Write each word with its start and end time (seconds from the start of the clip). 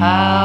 everyone. 0.00 0.37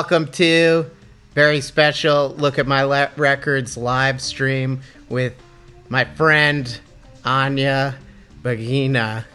Welcome 0.00 0.28
to 0.28 0.90
very 1.34 1.60
special 1.60 2.30
Look 2.30 2.58
at 2.58 2.66
My 2.66 3.06
Records 3.16 3.76
live 3.76 4.22
stream 4.22 4.80
with 5.10 5.34
my 5.90 6.06
friend 6.06 6.80
Anya 7.22 7.96
Bagina. 8.42 9.26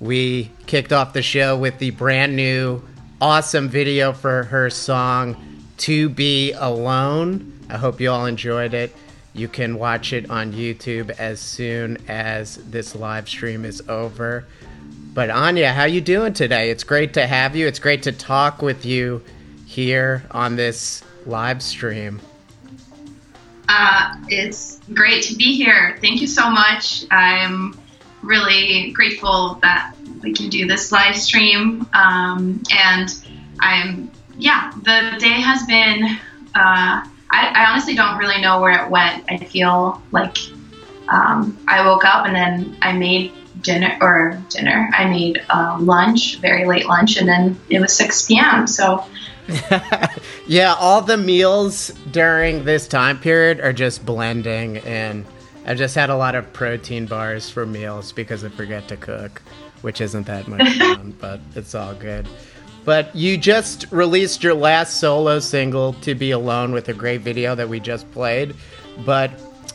We 0.00 0.50
kicked 0.66 0.94
off 0.94 1.12
the 1.12 1.20
show 1.20 1.58
with 1.58 1.78
the 1.78 1.90
brand 1.90 2.34
new, 2.34 2.82
awesome 3.20 3.68
video 3.68 4.14
for 4.14 4.44
her 4.44 4.70
song 4.70 5.36
To 5.76 6.08
Be 6.08 6.52
Alone. 6.52 7.52
I 7.68 7.76
hope 7.76 8.00
you 8.00 8.10
all 8.10 8.24
enjoyed 8.24 8.72
it. 8.72 8.96
You 9.34 9.48
can 9.48 9.76
watch 9.76 10.14
it 10.14 10.30
on 10.30 10.54
YouTube 10.54 11.10
as 11.10 11.40
soon 11.40 11.98
as 12.08 12.56
this 12.56 12.94
live 12.94 13.28
stream 13.28 13.66
is 13.66 13.82
over. 13.86 14.46
But 15.12 15.28
Anya, 15.28 15.74
how 15.74 15.84
you 15.84 16.00
doing 16.00 16.32
today? 16.32 16.70
It's 16.70 16.84
great 16.84 17.12
to 17.14 17.26
have 17.26 17.54
you. 17.54 17.66
It's 17.66 17.78
great 17.78 18.04
to 18.04 18.12
talk 18.12 18.62
with 18.62 18.86
you 18.86 19.22
here 19.70 20.24
on 20.32 20.56
this 20.56 21.04
live 21.26 21.62
stream. 21.62 22.20
Uh, 23.68 24.16
it's 24.26 24.80
great 24.92 25.22
to 25.22 25.36
be 25.36 25.54
here. 25.54 25.96
Thank 26.00 26.20
you 26.20 26.26
so 26.26 26.50
much. 26.50 27.04
I'm 27.12 27.78
really 28.20 28.90
grateful 28.90 29.60
that 29.62 29.94
we 30.22 30.32
can 30.32 30.48
do 30.48 30.66
this 30.66 30.90
live 30.90 31.14
stream. 31.14 31.86
Um, 31.94 32.60
and 32.72 33.14
I'm, 33.60 34.10
yeah, 34.36 34.72
the 34.82 35.16
day 35.20 35.40
has 35.40 35.64
been, 35.66 36.18
uh, 36.56 37.06
I, 37.06 37.06
I, 37.30 37.70
honestly 37.70 37.94
don't 37.94 38.18
really 38.18 38.40
know 38.40 38.60
where 38.60 38.84
it 38.84 38.90
went. 38.90 39.24
I 39.28 39.36
feel 39.36 40.02
like 40.10 40.36
um, 41.08 41.56
I 41.68 41.86
woke 41.86 42.04
up 42.04 42.26
and 42.26 42.34
then 42.34 42.76
I 42.82 42.90
made 42.90 43.32
dinner 43.62 43.96
or 44.00 44.42
dinner. 44.48 44.90
I 44.92 45.08
made 45.08 45.44
um, 45.48 45.86
lunch, 45.86 46.38
very 46.38 46.66
late 46.66 46.86
lunch, 46.86 47.18
and 47.18 47.28
then 47.28 47.56
it 47.68 47.78
was 47.78 47.92
6 47.92 48.26
p.m. 48.26 48.66
So. 48.66 49.04
yeah, 50.46 50.74
all 50.78 51.02
the 51.02 51.16
meals 51.16 51.88
during 52.10 52.64
this 52.64 52.86
time 52.88 53.18
period 53.18 53.60
are 53.60 53.72
just 53.72 54.04
blending, 54.04 54.78
and 54.78 55.24
I've 55.66 55.78
just 55.78 55.94
had 55.94 56.10
a 56.10 56.16
lot 56.16 56.34
of 56.34 56.52
protein 56.52 57.06
bars 57.06 57.50
for 57.50 57.66
meals 57.66 58.12
because 58.12 58.44
I 58.44 58.48
forget 58.48 58.88
to 58.88 58.96
cook, 58.96 59.42
which 59.82 60.00
isn't 60.00 60.26
that 60.26 60.48
much 60.48 60.68
fun, 60.78 61.14
but 61.20 61.40
it's 61.54 61.74
all 61.74 61.94
good. 61.94 62.28
But 62.84 63.14
you 63.14 63.36
just 63.36 63.86
released 63.90 64.42
your 64.42 64.54
last 64.54 65.00
solo 65.00 65.38
single, 65.38 65.92
To 65.94 66.14
Be 66.14 66.30
Alone, 66.30 66.72
with 66.72 66.88
a 66.88 66.94
great 66.94 67.20
video 67.20 67.54
that 67.54 67.68
we 67.68 67.78
just 67.78 68.10
played. 68.12 68.54
But 69.04 69.30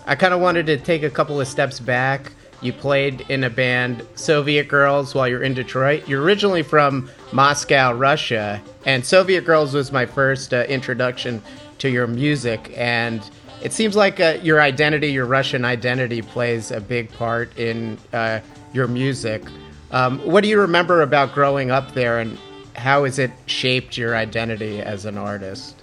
I 0.06 0.16
kind 0.16 0.33
of 0.33 0.42
wanted 0.42 0.66
to 0.68 0.77
take 0.77 1.04
a 1.04 1.10
couple 1.10 1.39
of 1.39 1.48
steps 1.48 1.80
back 1.80 2.31
you 2.65 2.73
played 2.73 3.21
in 3.29 3.44
a 3.44 3.50
band, 3.50 4.06
Soviet 4.15 4.67
Girls, 4.67 5.13
while 5.13 5.27
you're 5.27 5.44
in 5.44 5.53
Detroit. 5.53 6.07
You're 6.07 6.23
originally 6.23 6.63
from 6.63 7.09
Moscow, 7.31 7.94
Russia, 7.94 8.62
and 8.85 9.06
Soviet 9.06 9.45
Girls 9.45 9.73
was 9.73 9.91
my 9.91 10.06
first 10.06 10.53
uh, 10.53 10.63
introduction 10.67 11.41
to 11.79 11.89
your 11.89 12.07
music. 12.07 12.71
And 12.75 13.21
it 13.62 13.73
seems 13.73 13.95
like 13.95 14.19
uh, 14.19 14.38
your 14.41 14.62
identity, 14.62 15.12
your 15.12 15.25
Russian 15.25 15.65
identity, 15.65 16.21
plays 16.21 16.71
a 16.71 16.81
big 16.81 17.12
part 17.13 17.57
in 17.57 17.97
uh, 18.13 18.39
your 18.73 18.88
music. 18.88 19.44
Um, 19.91 20.19
what 20.19 20.41
do 20.41 20.50
you 20.50 20.59
remember 20.59 21.01
about 21.01 21.33
growing 21.33 21.71
up 21.71 21.94
there, 21.94 22.19
and 22.19 22.38
how 22.75 23.06
has 23.06 23.19
it 23.19 23.31
shaped 23.45 23.97
your 23.97 24.15
identity 24.15 24.81
as 24.81 25.06
an 25.06 25.17
artist? 25.17 25.81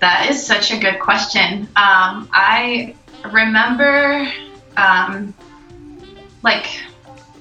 That 0.00 0.28
is 0.30 0.44
such 0.44 0.70
a 0.70 0.78
good 0.78 1.00
question. 1.00 1.62
Um, 1.76 2.28
I 2.32 2.94
remember 3.32 4.30
um, 4.76 5.34
like 6.42 6.80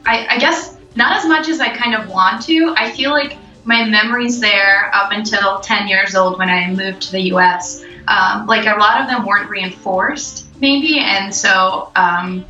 I, 0.06 0.28
I 0.30 0.40
guess 0.40 0.78
not 0.96 1.18
as 1.18 1.26
much 1.26 1.50
as 1.50 1.60
I 1.60 1.70
kind 1.70 1.96
of 1.96 2.10
want 2.10 2.44
to. 2.44 2.74
I 2.78 2.92
feel 2.92 3.12
like 3.12 3.38
my 3.66 3.86
memories 3.86 4.40
there 4.40 4.92
up 4.94 5.12
until 5.12 5.60
10 5.60 5.88
years 5.88 6.16
old 6.16 6.38
when 6.38 6.50
I 6.50 6.70
moved 6.72 7.02
to 7.04 7.12
the 7.12 7.22
U.S. 7.30 7.84
Um, 8.08 8.46
like 8.46 8.66
a 8.66 8.78
lot 8.78 9.02
of 9.02 9.08
them 9.08 9.26
weren't 9.26 9.50
reinforced, 9.50 10.48
maybe, 10.60 11.00
and 11.00 11.34
so 11.34 11.92
um, 11.96 12.46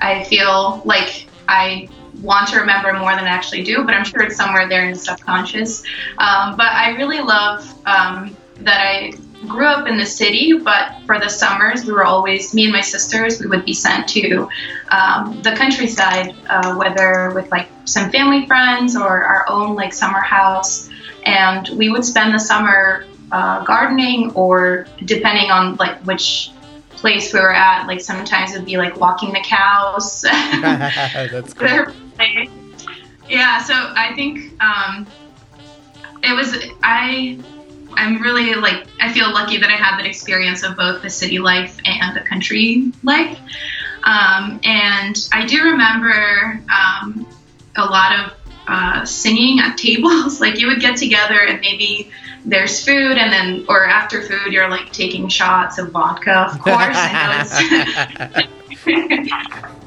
I 0.00 0.24
feel 0.24 0.82
like 0.84 1.26
I 1.48 1.88
want 2.20 2.48
to 2.48 2.60
remember 2.60 2.92
more 2.92 3.14
than 3.14 3.24
I 3.24 3.28
actually 3.28 3.62
do, 3.62 3.84
but 3.84 3.94
I'm 3.94 4.04
sure 4.04 4.22
it's 4.22 4.36
somewhere 4.36 4.68
there 4.68 4.84
in 4.84 4.92
the 4.92 4.98
subconscious. 4.98 5.82
Um, 6.18 6.56
but 6.56 6.66
I 6.66 6.90
really 6.96 7.20
love 7.20 7.66
um, 7.86 8.36
that 8.58 8.80
I 8.80 9.12
grew 9.46 9.66
up 9.66 9.86
in 9.88 9.96
the 9.96 10.06
city, 10.06 10.58
but 10.58 10.96
for 11.06 11.18
the 11.18 11.28
summers, 11.28 11.84
we 11.84 11.92
were 11.92 12.04
always, 12.04 12.54
me 12.54 12.64
and 12.64 12.72
my 12.72 12.80
sisters, 12.80 13.40
we 13.40 13.46
would 13.46 13.64
be 13.64 13.72
sent 13.72 14.08
to 14.08 14.48
um, 14.90 15.40
the 15.42 15.52
countryside, 15.52 16.34
uh, 16.48 16.74
whether 16.74 17.32
with 17.34 17.50
like 17.50 17.68
some 17.84 18.10
family 18.10 18.46
friends 18.46 18.96
or 18.96 19.24
our 19.24 19.48
own 19.48 19.74
like 19.74 19.92
summer 19.92 20.20
house. 20.20 20.88
And 21.24 21.68
we 21.70 21.90
would 21.90 22.04
spend 22.04 22.34
the 22.34 22.38
summer 22.38 23.06
uh, 23.32 23.64
gardening 23.64 24.32
or 24.32 24.86
depending 25.04 25.50
on 25.50 25.76
like 25.76 25.98
which 26.00 26.50
place 26.90 27.32
we 27.32 27.40
were 27.40 27.54
at, 27.54 27.86
like 27.86 28.00
sometimes 28.00 28.52
it'd 28.52 28.66
be 28.66 28.76
like 28.76 29.00
walking 29.00 29.32
the 29.32 29.40
cows. 29.40 30.20
That's 30.22 31.54
cool. 31.54 31.94
yeah, 33.28 33.62
so 33.62 33.74
I 33.74 34.12
think 34.14 34.62
um, 34.62 35.06
it 36.22 36.34
was, 36.34 36.54
I, 36.82 37.38
I'm 37.96 38.20
really 38.20 38.54
like 38.54 38.86
I 39.00 39.12
feel 39.12 39.32
lucky 39.32 39.58
that 39.58 39.70
I 39.70 39.76
have 39.76 39.98
that 39.98 40.06
experience 40.06 40.62
of 40.62 40.76
both 40.76 41.02
the 41.02 41.10
city 41.10 41.38
life 41.38 41.78
and 41.84 42.16
the 42.16 42.20
country 42.20 42.92
life. 43.02 43.38
Um, 44.02 44.60
and 44.64 45.28
I 45.32 45.44
do 45.46 45.62
remember 45.62 46.62
um, 46.70 47.26
a 47.76 47.84
lot 47.84 48.18
of 48.18 48.32
uh, 48.66 49.04
singing 49.04 49.60
at 49.60 49.76
tables. 49.76 50.40
like 50.40 50.58
you 50.58 50.66
would 50.68 50.80
get 50.80 50.96
together 50.96 51.40
and 51.40 51.60
maybe 51.60 52.10
there's 52.44 52.84
food, 52.84 53.16
and 53.18 53.32
then 53.32 53.64
or 53.68 53.84
after 53.84 54.22
food 54.22 54.52
you're 54.52 54.70
like 54.70 54.92
taking 54.92 55.28
shots 55.28 55.78
of 55.78 55.90
vodka. 55.90 56.50
Of 56.52 56.58
course, 56.60 56.96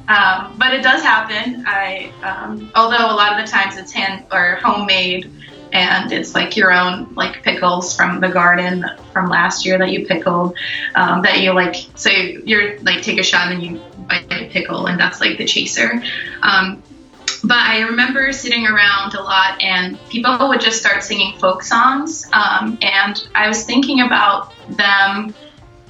um, 0.07 0.55
but 0.57 0.73
it 0.73 0.83
does 0.83 1.01
happen. 1.01 1.65
I 1.67 2.11
um, 2.21 2.71
although 2.75 3.09
a 3.09 3.15
lot 3.15 3.37
of 3.37 3.43
the 3.43 3.51
times 3.51 3.75
it's 3.77 3.91
hand 3.91 4.25
or 4.31 4.59
homemade 4.63 5.31
and 5.73 6.11
it's 6.11 6.33
like 6.33 6.55
your 6.55 6.71
own 6.71 7.13
like 7.15 7.43
pickles 7.43 7.95
from 7.95 8.19
the 8.19 8.29
garden 8.29 8.85
from 9.11 9.27
last 9.27 9.65
year 9.65 9.77
that 9.77 9.91
you 9.91 10.05
pickled 10.05 10.55
um, 10.95 11.21
that 11.23 11.41
you 11.41 11.51
like 11.51 11.75
so 11.95 12.09
you're 12.09 12.79
like 12.81 13.01
take 13.01 13.19
a 13.19 13.23
shot 13.23 13.51
and 13.51 13.61
you 13.61 13.81
bite 14.07 14.31
a 14.31 14.47
pickle 14.49 14.85
and 14.85 14.99
that's 14.99 15.19
like 15.19 15.37
the 15.37 15.45
chaser 15.45 16.01
um, 16.43 16.81
but 17.43 17.57
I 17.57 17.81
remember 17.81 18.31
sitting 18.31 18.65
around 18.65 19.15
a 19.15 19.21
lot 19.21 19.61
and 19.61 19.99
people 20.09 20.47
would 20.47 20.61
just 20.61 20.79
start 20.79 21.03
singing 21.03 21.37
folk 21.39 21.61
songs. 21.61 22.25
Um, 22.31 22.77
and 22.81 23.27
I 23.35 23.49
was 23.49 23.65
thinking 23.65 23.99
about 23.99 24.53
them 24.77 25.35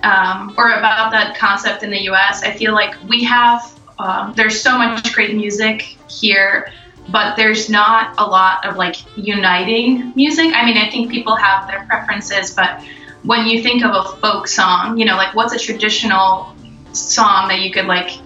um, 0.02 0.56
or 0.58 0.72
about 0.72 1.12
that 1.12 1.38
concept 1.38 1.84
in 1.84 1.92
the 1.92 2.10
US. 2.10 2.42
I 2.42 2.52
feel 2.54 2.74
like 2.74 2.96
we 3.08 3.24
have, 3.26 3.80
um, 4.00 4.34
there's 4.36 4.60
so 4.60 4.80
much 4.80 5.14
great 5.14 5.36
music 5.36 5.96
here 6.10 6.72
but 7.10 7.36
there's 7.36 7.70
not 7.70 8.16
a 8.18 8.26
lot 8.26 8.66
of 8.66 8.76
like 8.78 8.96
uniting 9.18 10.14
music. 10.16 10.52
I 10.54 10.66
mean, 10.66 10.78
I 10.78 10.90
think 10.90 11.12
people 11.12 11.36
have 11.36 11.68
their 11.68 11.86
preferences, 11.86 12.52
but 12.52 12.82
when 13.24 13.48
you 13.48 13.62
think 13.62 13.84
of 13.84 13.94
a 13.94 14.18
folk 14.18 14.48
song, 14.48 14.98
you 14.98 15.06
know, 15.06 15.16
like 15.16 15.36
what's 15.36 15.54
a 15.54 15.60
traditional 15.60 16.56
song 16.94 17.48
that 17.48 17.62
you 17.62 17.72
could 17.72 17.86
like 17.86 18.20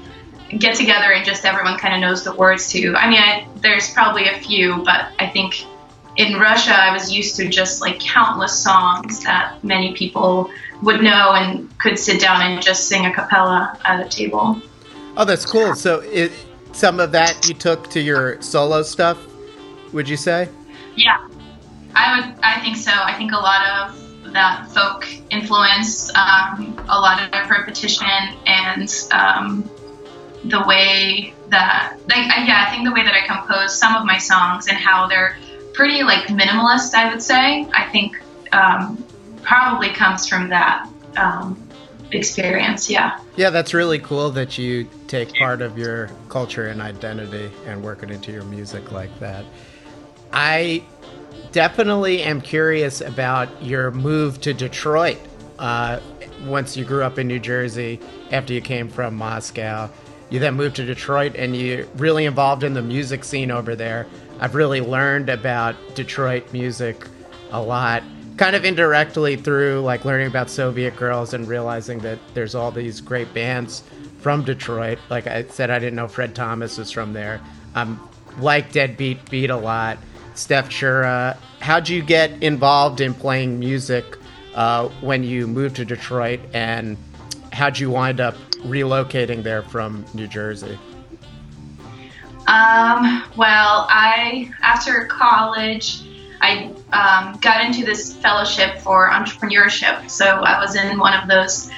get 0.57 0.75
together 0.75 1.11
and 1.11 1.25
just 1.25 1.45
everyone 1.45 1.77
kind 1.77 1.93
of 1.93 2.01
knows 2.01 2.23
the 2.23 2.33
words 2.33 2.69
to? 2.71 2.95
I 2.95 3.09
mean, 3.09 3.19
I, 3.19 3.47
there's 3.57 3.91
probably 3.93 4.29
a 4.29 4.39
few, 4.39 4.83
but 4.83 5.07
I 5.19 5.27
think 5.27 5.65
in 6.15 6.39
Russia, 6.39 6.73
I 6.73 6.91
was 6.91 7.11
used 7.11 7.35
to 7.37 7.47
just 7.47 7.81
like 7.81 7.99
countless 7.99 8.57
songs 8.57 9.23
that 9.23 9.63
many 9.63 9.93
people 9.93 10.49
would 10.81 11.01
know 11.01 11.33
and 11.33 11.77
could 11.79 11.97
sit 11.97 12.19
down 12.19 12.41
and 12.41 12.61
just 12.61 12.87
sing 12.87 13.05
a 13.05 13.13
cappella 13.13 13.77
at 13.85 14.05
a 14.05 14.09
table. 14.09 14.61
Oh, 15.15 15.25
that's 15.25 15.45
cool. 15.45 15.75
So 15.75 15.99
it, 15.99 16.31
some 16.77 16.99
of 16.99 17.11
that 17.11 17.47
you 17.47 17.55
took 17.55 17.89
to 17.89 17.99
your 17.99 18.39
solo 18.41 18.83
stuff, 18.83 19.17
would 19.93 20.07
you 20.07 20.15
say? 20.15 20.47
Yeah, 20.95 21.17
I 21.95 22.19
would. 22.19 22.39
I 22.43 22.61
think 22.61 22.77
so. 22.77 22.91
I 22.93 23.13
think 23.13 23.31
a 23.31 23.37
lot 23.37 23.65
of 23.67 24.33
that 24.33 24.69
folk 24.69 25.07
influence, 25.31 26.09
um, 26.15 26.77
a 26.87 26.99
lot 26.99 27.21
of 27.33 27.49
repetition, 27.49 28.07
and 28.45 28.93
um, 29.11 29.69
the 30.45 30.63
way 30.67 31.33
that, 31.49 31.97
like, 32.07 32.27
yeah, 32.47 32.65
I 32.67 32.71
think 32.71 32.85
the 32.85 32.91
way 32.91 33.03
that 33.03 33.13
I 33.13 33.25
compose 33.25 33.77
some 33.77 33.95
of 33.95 34.05
my 34.05 34.19
songs 34.19 34.67
and 34.67 34.77
how 34.77 35.07
they're 35.07 35.37
pretty 35.73 36.03
like 36.03 36.27
minimalist. 36.27 36.93
I 36.93 37.09
would 37.09 37.23
say. 37.23 37.67
I 37.73 37.89
think 37.91 38.21
um, 38.51 39.03
probably 39.41 39.89
comes 39.89 40.27
from 40.27 40.49
that. 40.49 40.87
Um, 41.15 41.66
experience. 42.11 42.89
Yeah. 42.89 43.19
Yeah, 43.35 43.49
that's 43.49 43.73
really 43.73 43.99
cool 43.99 44.29
that 44.31 44.57
you 44.57 44.89
take 45.07 45.33
part 45.35 45.61
of 45.61 45.77
your 45.77 46.09
culture 46.29 46.67
and 46.67 46.81
identity 46.81 47.51
and 47.65 47.83
work 47.83 48.03
it 48.03 48.11
into 48.11 48.31
your 48.31 48.43
music 48.43 48.91
like 48.91 49.17
that. 49.19 49.45
I 50.31 50.83
definitely 51.51 52.21
am 52.23 52.41
curious 52.41 53.01
about 53.01 53.63
your 53.63 53.91
move 53.91 54.41
to 54.41 54.53
Detroit 54.53 55.17
uh, 55.59 55.99
once 56.45 56.77
you 56.77 56.85
grew 56.85 57.03
up 57.03 57.17
in 57.17 57.27
New 57.27 57.39
Jersey 57.39 57.99
after 58.31 58.53
you 58.53 58.61
came 58.61 58.89
from 58.89 59.15
Moscow. 59.15 59.89
You 60.29 60.39
then 60.39 60.55
moved 60.55 60.75
to 60.77 60.85
Detroit 60.85 61.35
and 61.35 61.55
you're 61.55 61.85
really 61.95 62.25
involved 62.25 62.63
in 62.63 62.73
the 62.73 62.81
music 62.81 63.23
scene 63.23 63.49
over 63.49 63.75
there. 63.75 64.07
I've 64.39 64.55
really 64.55 64.81
learned 64.81 65.29
about 65.29 65.75
Detroit 65.95 66.51
music 66.51 67.07
a 67.51 67.61
lot 67.61 68.03
kind 68.37 68.55
of 68.55 68.63
indirectly 68.63 69.35
through 69.35 69.81
like 69.81 70.05
learning 70.05 70.27
about 70.27 70.49
Soviet 70.49 70.95
girls 70.95 71.33
and 71.33 71.47
realizing 71.47 71.99
that 71.99 72.19
there's 72.33 72.55
all 72.55 72.71
these 72.71 73.01
great 73.01 73.33
bands 73.33 73.83
from 74.21 74.43
Detroit. 74.43 74.99
Like 75.09 75.27
I 75.27 75.43
said, 75.45 75.69
I 75.69 75.79
didn't 75.79 75.95
know 75.95 76.07
Fred 76.07 76.35
Thomas 76.35 76.77
was 76.77 76.91
from 76.91 77.13
there. 77.13 77.41
Um, 77.75 78.09
like 78.39 78.71
Deadbeat 78.71 79.29
Beat 79.29 79.49
a 79.49 79.57
lot. 79.57 79.97
Stef 80.35 80.65
Chura. 80.65 81.35
How'd 81.59 81.89
you 81.89 82.03
get 82.03 82.31
involved 82.43 83.01
in 83.01 83.13
playing 83.15 83.59
music 83.59 84.05
uh, 84.53 84.89
when 85.01 85.23
you 85.23 85.47
moved 85.47 85.75
to 85.77 85.85
Detroit, 85.85 86.39
and 86.53 86.95
how'd 87.51 87.79
you 87.79 87.89
wind 87.89 88.21
up 88.21 88.35
relocating 88.59 89.41
there 89.41 89.63
from 89.63 90.05
New 90.13 90.27
Jersey? 90.27 90.77
Um, 92.47 93.23
well, 93.35 93.87
I 93.89 94.51
after 94.61 95.05
college 95.05 96.03
I 96.41 96.71
um, 96.91 97.39
got 97.39 97.65
into 97.65 97.85
this 97.85 98.15
fellowship 98.15 98.79
for 98.79 99.09
entrepreneurship. 99.09 100.09
So 100.09 100.25
I 100.25 100.59
was 100.59 100.75
in 100.75 100.97
one 100.99 101.13
of 101.13 101.27
those 101.27 101.69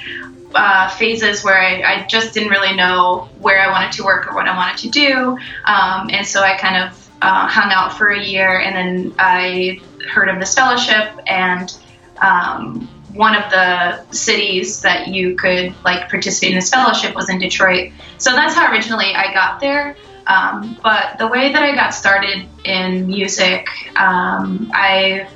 uh, 0.54 0.88
phases 0.88 1.44
where 1.44 1.58
I, 1.58 1.82
I, 1.82 2.06
just 2.06 2.34
didn't 2.34 2.50
really 2.50 2.74
know 2.74 3.28
where 3.38 3.60
I 3.60 3.70
wanted 3.70 3.92
to 3.92 4.04
work 4.04 4.26
or 4.26 4.34
what 4.34 4.48
I 4.48 4.56
wanted 4.56 4.78
to 4.78 4.90
do. 4.90 5.38
Um, 5.64 6.10
and 6.10 6.26
so 6.26 6.40
I 6.42 6.56
kind 6.56 6.84
of 6.84 7.10
uh, 7.22 7.46
hung 7.46 7.70
out 7.72 7.96
for 7.96 8.08
a 8.08 8.20
year 8.20 8.58
and 8.58 8.74
then 8.74 9.14
I 9.18 9.80
heard 10.08 10.28
of 10.28 10.40
this 10.40 10.54
fellowship 10.54 11.12
and 11.26 11.72
um, 12.20 12.88
one 13.12 13.36
of 13.36 13.50
the 13.50 14.04
cities 14.12 14.82
that 14.82 15.08
you 15.08 15.36
could 15.36 15.74
like 15.84 16.08
participate 16.08 16.50
in 16.50 16.56
this 16.56 16.70
fellowship 16.70 17.14
was 17.14 17.28
in 17.28 17.38
Detroit. 17.38 17.92
So 18.18 18.32
that's 18.32 18.54
how 18.54 18.72
originally 18.72 19.14
I 19.14 19.32
got 19.32 19.60
there. 19.60 19.96
Um, 20.30 20.78
but 20.82 21.18
the 21.18 21.26
way 21.26 21.52
that 21.52 21.62
I 21.62 21.74
got 21.74 21.90
started 21.90 22.46
in 22.64 23.06
music, 23.06 23.66
um, 23.96 24.70
I 24.72 25.28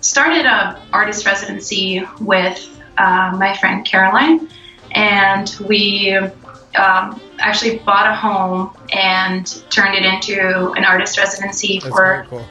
started 0.00 0.44
a 0.44 0.82
artist 0.92 1.24
residency 1.24 2.04
with 2.20 2.58
uh, 2.98 3.34
my 3.38 3.56
friend 3.56 3.86
Caroline, 3.86 4.48
and 4.90 5.56
we 5.66 6.14
um, 6.14 7.20
actually 7.38 7.78
bought 7.78 8.06
a 8.06 8.14
home 8.14 8.76
and 8.92 9.46
turned 9.70 9.94
it 9.94 10.04
into 10.04 10.72
an 10.72 10.84
artist 10.84 11.16
residency 11.16 11.78
That's 11.78 11.94
for. 11.94 12.26
Cool. 12.28 12.46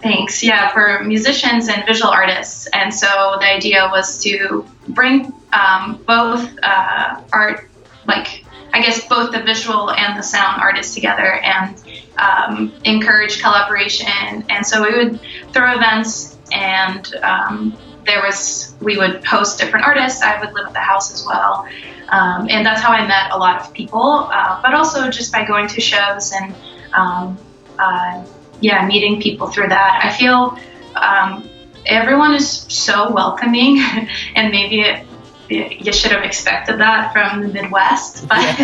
Thanks. 0.00 0.42
Yeah, 0.42 0.70
for 0.70 1.02
musicians 1.02 1.68
and 1.68 1.82
visual 1.86 2.10
artists. 2.10 2.68
And 2.74 2.92
so 2.92 3.36
the 3.40 3.46
idea 3.46 3.88
was 3.90 4.22
to 4.22 4.66
bring 4.88 5.32
um, 5.54 6.02
both 6.06 6.46
uh, 6.62 7.22
art, 7.32 7.70
like 8.06 8.43
I 8.74 8.80
guess 8.80 9.06
both 9.06 9.30
the 9.30 9.40
visual 9.40 9.92
and 9.92 10.18
the 10.18 10.22
sound 10.22 10.60
artists 10.60 10.94
together 10.94 11.40
and 11.44 11.80
um, 12.18 12.72
encourage 12.84 13.40
collaboration. 13.40 14.44
And 14.50 14.66
so 14.66 14.82
we 14.82 14.92
would 14.96 15.20
throw 15.52 15.76
events, 15.76 16.36
and 16.52 17.14
um, 17.22 17.76
there 18.04 18.20
was 18.20 18.74
we 18.80 18.98
would 18.98 19.24
host 19.24 19.60
different 19.60 19.86
artists. 19.86 20.22
I 20.22 20.40
would 20.40 20.52
live 20.54 20.66
at 20.66 20.72
the 20.72 20.80
house 20.80 21.14
as 21.14 21.24
well, 21.24 21.68
um, 22.08 22.48
and 22.50 22.66
that's 22.66 22.82
how 22.82 22.90
I 22.90 23.06
met 23.06 23.30
a 23.30 23.38
lot 23.38 23.60
of 23.60 23.72
people. 23.72 24.28
Uh, 24.32 24.60
but 24.60 24.74
also 24.74 25.08
just 25.08 25.32
by 25.32 25.44
going 25.44 25.68
to 25.68 25.80
shows 25.80 26.32
and 26.32 26.52
um, 26.94 27.38
uh, 27.78 28.26
yeah, 28.60 28.84
meeting 28.86 29.22
people 29.22 29.46
through 29.46 29.68
that. 29.68 30.00
I 30.02 30.10
feel 30.10 30.58
um, 30.96 31.48
everyone 31.86 32.34
is 32.34 32.50
so 32.50 33.12
welcoming, 33.12 33.78
and 34.34 34.50
maybe 34.50 34.80
it 34.80 35.06
you 35.48 35.92
should 35.92 36.12
have 36.12 36.24
expected 36.24 36.78
that 36.78 37.12
from 37.12 37.42
the 37.42 37.48
Midwest. 37.48 38.26
But, 38.28 38.38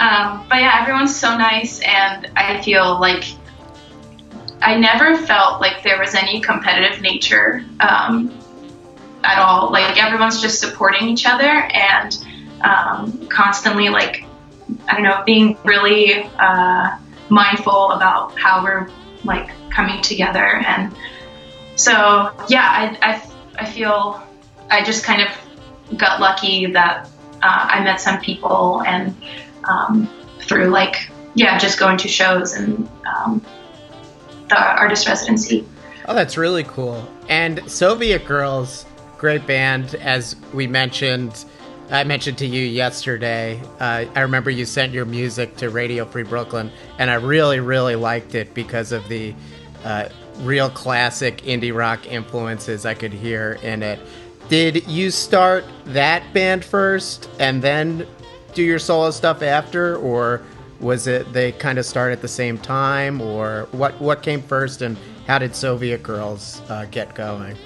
um, 0.00 0.46
but 0.48 0.60
yeah, 0.60 0.78
everyone's 0.80 1.14
so 1.14 1.36
nice, 1.36 1.80
and 1.80 2.30
I 2.36 2.60
feel 2.62 3.00
like 3.00 3.24
I 4.62 4.76
never 4.76 5.16
felt 5.16 5.60
like 5.60 5.82
there 5.82 5.98
was 5.98 6.14
any 6.14 6.40
competitive 6.40 7.00
nature 7.02 7.64
um, 7.80 8.32
at 9.24 9.38
all. 9.38 9.72
Like 9.72 10.02
everyone's 10.02 10.40
just 10.40 10.60
supporting 10.60 11.08
each 11.08 11.26
other 11.26 11.44
and 11.44 12.16
um, 12.62 13.26
constantly 13.28 13.88
like 13.88 14.24
I 14.88 14.94
don't 14.94 15.02
know 15.02 15.22
being 15.26 15.58
really 15.64 16.22
uh, 16.38 16.96
mindful 17.28 17.92
about 17.92 18.38
how 18.38 18.62
we're 18.62 18.88
like 19.24 19.50
coming 19.70 20.02
together 20.02 20.62
and 20.66 20.94
so 21.76 21.92
yeah 22.48 22.96
I, 23.02 23.10
I, 23.10 23.30
I 23.62 23.64
feel 23.64 24.22
I 24.72 24.82
just 24.82 25.04
kind 25.04 25.20
of 25.20 25.98
got 25.98 26.18
lucky 26.18 26.66
that 26.72 27.06
uh, 27.42 27.68
I 27.70 27.84
met 27.84 28.00
some 28.00 28.20
people 28.20 28.82
and 28.82 29.14
um, 29.68 30.08
through 30.40 30.70
like 30.70 31.10
yeah 31.34 31.58
just 31.58 31.78
going 31.78 31.98
to 31.98 32.08
shows 32.08 32.54
and 32.54 32.88
um, 33.06 33.44
the 34.48 34.58
artist 34.58 35.06
residency. 35.06 35.66
Oh, 36.06 36.14
that's 36.14 36.36
really 36.36 36.64
cool. 36.64 37.06
And 37.28 37.62
Soviet 37.70 38.24
Girls, 38.24 38.86
great 39.18 39.46
band, 39.46 39.94
as 39.96 40.36
we 40.52 40.66
mentioned. 40.66 41.44
I 41.90 42.04
mentioned 42.04 42.38
to 42.38 42.46
you 42.46 42.62
yesterday. 42.62 43.60
Uh, 43.78 44.06
I 44.14 44.20
remember 44.20 44.50
you 44.50 44.64
sent 44.64 44.92
your 44.92 45.04
music 45.04 45.56
to 45.58 45.68
Radio 45.68 46.06
Free 46.06 46.22
Brooklyn, 46.22 46.72
and 46.98 47.10
I 47.10 47.14
really, 47.14 47.60
really 47.60 47.96
liked 47.96 48.34
it 48.34 48.54
because 48.54 48.92
of 48.92 49.06
the 49.08 49.34
uh, 49.84 50.08
real 50.38 50.70
classic 50.70 51.42
indie 51.42 51.74
rock 51.74 52.06
influences 52.06 52.86
I 52.86 52.94
could 52.94 53.12
hear 53.12 53.58
in 53.62 53.82
it. 53.82 54.00
Did 54.52 54.86
you 54.86 55.10
start 55.10 55.64
that 55.86 56.34
band 56.34 56.62
first 56.62 57.30
and 57.38 57.62
then 57.62 58.06
do 58.52 58.62
your 58.62 58.78
solo 58.78 59.10
stuff 59.10 59.40
after, 59.40 59.96
or 59.96 60.42
was 60.78 61.06
it 61.06 61.32
they 61.32 61.52
kind 61.52 61.78
of 61.78 61.86
start 61.86 62.12
at 62.12 62.20
the 62.20 62.28
same 62.28 62.58
time, 62.58 63.22
or 63.22 63.66
what? 63.72 63.98
What 63.98 64.22
came 64.22 64.42
first, 64.42 64.82
and 64.82 64.98
how 65.26 65.38
did 65.38 65.56
Soviet 65.56 66.02
Girls 66.02 66.60
uh, 66.68 66.84
get 66.90 67.14
going? 67.14 67.56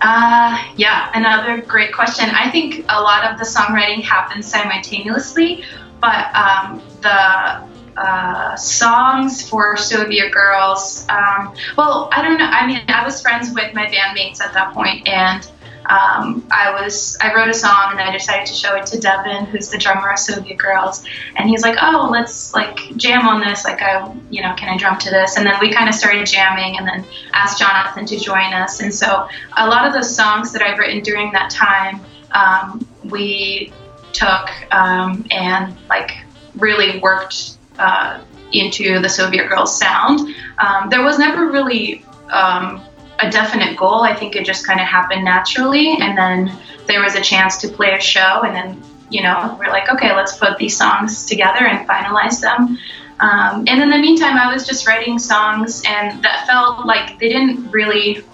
Uh, 0.00 0.64
yeah, 0.76 1.10
another 1.12 1.60
great 1.60 1.92
question. 1.92 2.30
I 2.30 2.50
think 2.50 2.86
a 2.88 3.02
lot 3.02 3.30
of 3.30 3.38
the 3.38 3.44
songwriting 3.44 4.00
happens 4.00 4.46
simultaneously, 4.46 5.62
but 6.00 6.34
um, 6.34 6.80
the 7.02 7.62
uh, 7.96 8.56
songs 8.56 9.48
for 9.48 9.76
Soviet 9.76 10.32
Girls, 10.32 11.06
um, 11.08 11.54
well, 11.76 12.08
I 12.12 12.22
don't 12.22 12.38
know. 12.38 12.46
I 12.46 12.66
mean, 12.66 12.82
I 12.88 13.04
was 13.04 13.20
friends 13.20 13.52
with 13.54 13.74
my 13.74 13.86
bandmates 13.86 14.40
at 14.40 14.52
that 14.54 14.72
point, 14.74 15.06
and 15.08 15.46
um, 15.86 16.46
I 16.50 16.72
was 16.72 17.16
I 17.20 17.34
wrote 17.34 17.48
a 17.48 17.54
song 17.54 17.88
and 17.90 18.00
I 18.00 18.10
decided 18.10 18.46
to 18.46 18.54
show 18.54 18.74
it 18.74 18.86
to 18.86 19.00
Devin, 19.00 19.46
who's 19.46 19.68
the 19.68 19.78
drummer 19.78 20.10
of 20.10 20.18
Soviet 20.18 20.56
Girls, 20.56 21.04
and 21.36 21.48
he's 21.48 21.62
like, 21.62 21.76
"Oh, 21.80 22.08
let's 22.10 22.54
like 22.54 22.96
jam 22.96 23.28
on 23.28 23.40
this. 23.40 23.64
Like, 23.64 23.82
I, 23.82 24.12
you 24.30 24.42
know, 24.42 24.54
can 24.54 24.68
I 24.68 24.78
drum 24.78 24.98
to 25.00 25.10
this?" 25.10 25.36
And 25.36 25.46
then 25.46 25.54
we 25.60 25.72
kind 25.72 25.88
of 25.88 25.94
started 25.94 26.26
jamming, 26.26 26.78
and 26.78 26.86
then 26.86 27.04
asked 27.32 27.58
Jonathan 27.58 28.06
to 28.06 28.18
join 28.18 28.52
us. 28.54 28.80
And 28.80 28.94
so 28.94 29.28
a 29.56 29.66
lot 29.66 29.86
of 29.86 29.92
those 29.92 30.14
songs 30.14 30.52
that 30.52 30.62
I've 30.62 30.78
written 30.78 31.02
during 31.02 31.32
that 31.32 31.50
time, 31.50 32.00
um, 32.32 32.86
we 33.04 33.72
took 34.12 34.50
um, 34.72 35.26
and 35.30 35.76
like 35.88 36.12
really 36.56 36.98
worked 37.00 37.58
uh, 37.78 38.20
into 38.52 39.00
the 39.00 39.08
Soviet 39.08 39.48
Girls 39.48 39.76
sound. 39.78 40.34
Um, 40.58 40.88
there 40.90 41.02
was 41.02 41.18
never 41.18 41.50
really 41.50 42.04
um, 42.30 42.80
a 43.20 43.30
definite 43.30 43.76
goal. 43.76 44.02
I 44.02 44.14
think 44.14 44.36
it 44.36 44.44
just 44.46 44.66
kind 44.66 44.80
of 44.80 44.86
happened 44.86 45.24
naturally. 45.24 45.96
And 46.00 46.16
then 46.16 46.56
there 46.86 47.00
was 47.00 47.14
a 47.14 47.20
chance 47.20 47.56
to 47.58 47.68
play 47.68 47.92
a 47.92 48.00
show. 48.00 48.42
And 48.44 48.54
then, 48.54 48.82
you 49.10 49.22
know, 49.22 49.56
we're 49.58 49.70
like, 49.70 49.88
okay, 49.90 50.14
let's 50.14 50.36
put 50.36 50.56
these 50.58 50.76
songs 50.76 51.26
together 51.26 51.66
and 51.66 51.88
finalize 51.88 52.40
them. 52.40 52.78
Um, 53.20 53.64
and 53.68 53.82
in 53.82 53.90
the 53.90 53.98
meantime, 53.98 54.36
I 54.36 54.52
was 54.52 54.66
just 54.66 54.86
writing 54.88 55.18
songs, 55.18 55.82
and 55.86 56.22
that 56.24 56.46
felt 56.46 56.84
like 56.84 57.18
they 57.20 57.28
didn't 57.28 57.70
really 57.70 58.24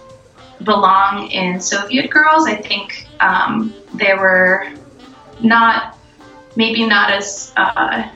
belong 0.65 1.31
in 1.31 1.61
Soviet 1.61 2.11
Girls. 2.11 2.47
I 2.47 2.55
think 2.55 3.07
um, 3.21 3.75
they 3.95 4.15
were 4.15 4.73
not, 5.43 5.99
maybe 6.57 6.87
not 6.87 7.11
as 7.11 7.53
uh, 7.57 8.09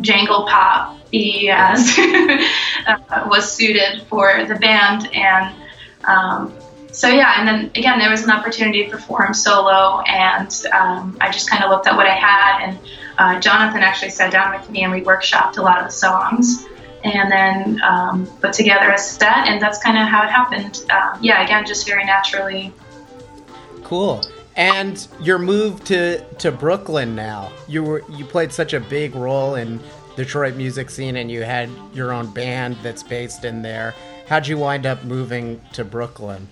jangle 0.00 0.46
pop 0.46 0.98
as 1.14 1.98
uh, 2.86 3.26
was 3.26 3.50
suited 3.50 4.02
for 4.08 4.44
the 4.44 4.54
band. 4.56 5.08
And 5.14 5.54
um, 6.04 6.54
so, 6.92 7.08
yeah, 7.08 7.34
and 7.38 7.48
then 7.48 7.70
again, 7.74 7.98
there 7.98 8.10
was 8.10 8.24
an 8.24 8.30
opportunity 8.30 8.84
to 8.84 8.90
perform 8.90 9.34
solo, 9.34 10.00
and 10.00 10.50
um, 10.72 11.16
I 11.20 11.30
just 11.30 11.48
kind 11.48 11.62
of 11.62 11.70
looked 11.70 11.86
at 11.86 11.96
what 11.96 12.06
I 12.06 12.14
had. 12.14 12.68
And 12.68 12.78
uh, 13.18 13.40
Jonathan 13.40 13.82
actually 13.82 14.10
sat 14.10 14.32
down 14.32 14.58
with 14.58 14.68
me 14.70 14.84
and 14.84 14.92
we 14.92 15.02
workshopped 15.02 15.58
a 15.58 15.62
lot 15.62 15.78
of 15.78 15.86
the 15.86 15.92
songs 15.92 16.66
and 17.04 17.30
then 17.30 17.80
um, 17.82 18.26
put 18.40 18.52
together 18.52 18.90
a 18.90 18.98
set, 18.98 19.46
and 19.46 19.62
that's 19.62 19.82
kind 19.82 19.96
of 19.96 20.08
how 20.08 20.24
it 20.24 20.30
happened. 20.30 20.84
Um, 20.90 21.18
yeah, 21.22 21.44
again, 21.44 21.64
just 21.66 21.86
very 21.86 22.04
naturally. 22.04 22.72
Cool. 23.84 24.22
And 24.58 25.06
your 25.20 25.38
move 25.38 25.84
to, 25.84 26.20
to 26.34 26.50
Brooklyn 26.50 27.14
now. 27.14 27.52
You 27.68 27.84
were 27.84 28.02
you 28.10 28.24
played 28.24 28.52
such 28.52 28.74
a 28.74 28.80
big 28.80 29.14
role 29.14 29.54
in 29.54 29.80
Detroit 30.16 30.56
music 30.56 30.90
scene 30.90 31.16
and 31.16 31.30
you 31.30 31.44
had 31.44 31.70
your 31.94 32.12
own 32.12 32.26
band 32.32 32.76
that's 32.82 33.04
based 33.04 33.44
in 33.44 33.62
there. 33.62 33.94
How'd 34.26 34.48
you 34.48 34.58
wind 34.58 34.84
up 34.84 35.04
moving 35.04 35.60
to 35.74 35.84
Brooklyn? 35.84 36.48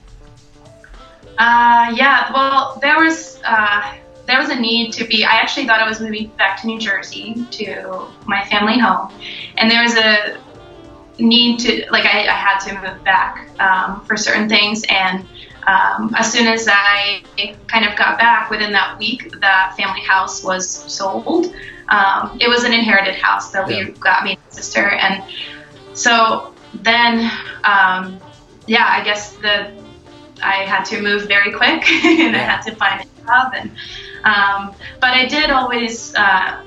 Uh, 1.36 1.92
yeah, 1.96 2.32
well, 2.32 2.78
there 2.80 2.96
was 2.96 3.40
uh, 3.44 3.96
there 4.26 4.38
was 4.38 4.50
a 4.50 4.56
need 4.56 4.92
to 4.92 5.04
be. 5.04 5.24
I 5.24 5.32
actually 5.32 5.66
thought 5.66 5.80
I 5.80 5.88
was 5.88 6.00
moving 6.00 6.28
back 6.38 6.60
to 6.60 6.68
New 6.68 6.78
Jersey 6.78 7.44
to 7.50 8.06
my 8.24 8.44
family 8.44 8.78
home, 8.78 9.12
and 9.56 9.68
there 9.68 9.82
was 9.82 9.96
a 9.96 10.38
need 11.18 11.58
to 11.58 11.86
like 11.90 12.04
I, 12.04 12.28
I 12.28 12.34
had 12.34 12.58
to 12.60 12.74
move 12.80 13.02
back 13.02 13.48
um, 13.58 14.04
for 14.04 14.16
certain 14.16 14.48
things 14.48 14.84
and. 14.88 15.26
Um, 15.66 16.14
as 16.16 16.30
soon 16.30 16.46
as 16.46 16.68
I 16.70 17.24
kind 17.66 17.84
of 17.84 17.96
got 17.96 18.18
back, 18.18 18.50
within 18.50 18.72
that 18.72 18.98
week, 18.98 19.30
the 19.32 19.74
family 19.76 20.00
house 20.00 20.44
was 20.44 20.68
sold. 20.68 21.54
Um, 21.88 22.38
it 22.40 22.48
was 22.48 22.64
an 22.64 22.72
inherited 22.72 23.14
house 23.14 23.50
that 23.50 23.68
yeah. 23.68 23.86
we 23.86 23.90
got 23.92 24.24
me 24.24 24.32
and 24.32 24.40
my 24.40 24.50
sister, 24.50 24.90
and 24.90 25.24
so 25.92 26.54
then, 26.74 27.30
um, 27.64 28.20
yeah, 28.66 28.86
I 28.88 29.02
guess 29.04 29.32
the 29.36 29.72
I 30.42 30.64
had 30.64 30.84
to 30.86 31.00
move 31.00 31.26
very 31.26 31.52
quick, 31.52 31.88
and 32.04 32.34
yeah. 32.34 32.40
I 32.40 32.44
had 32.44 32.62
to 32.62 32.74
find 32.76 33.00
a 33.00 33.26
job, 33.26 33.52
and 33.54 33.70
um, 34.24 34.74
but 35.00 35.10
I 35.10 35.26
did 35.26 35.50
always. 35.50 36.14
Uh, 36.14 36.62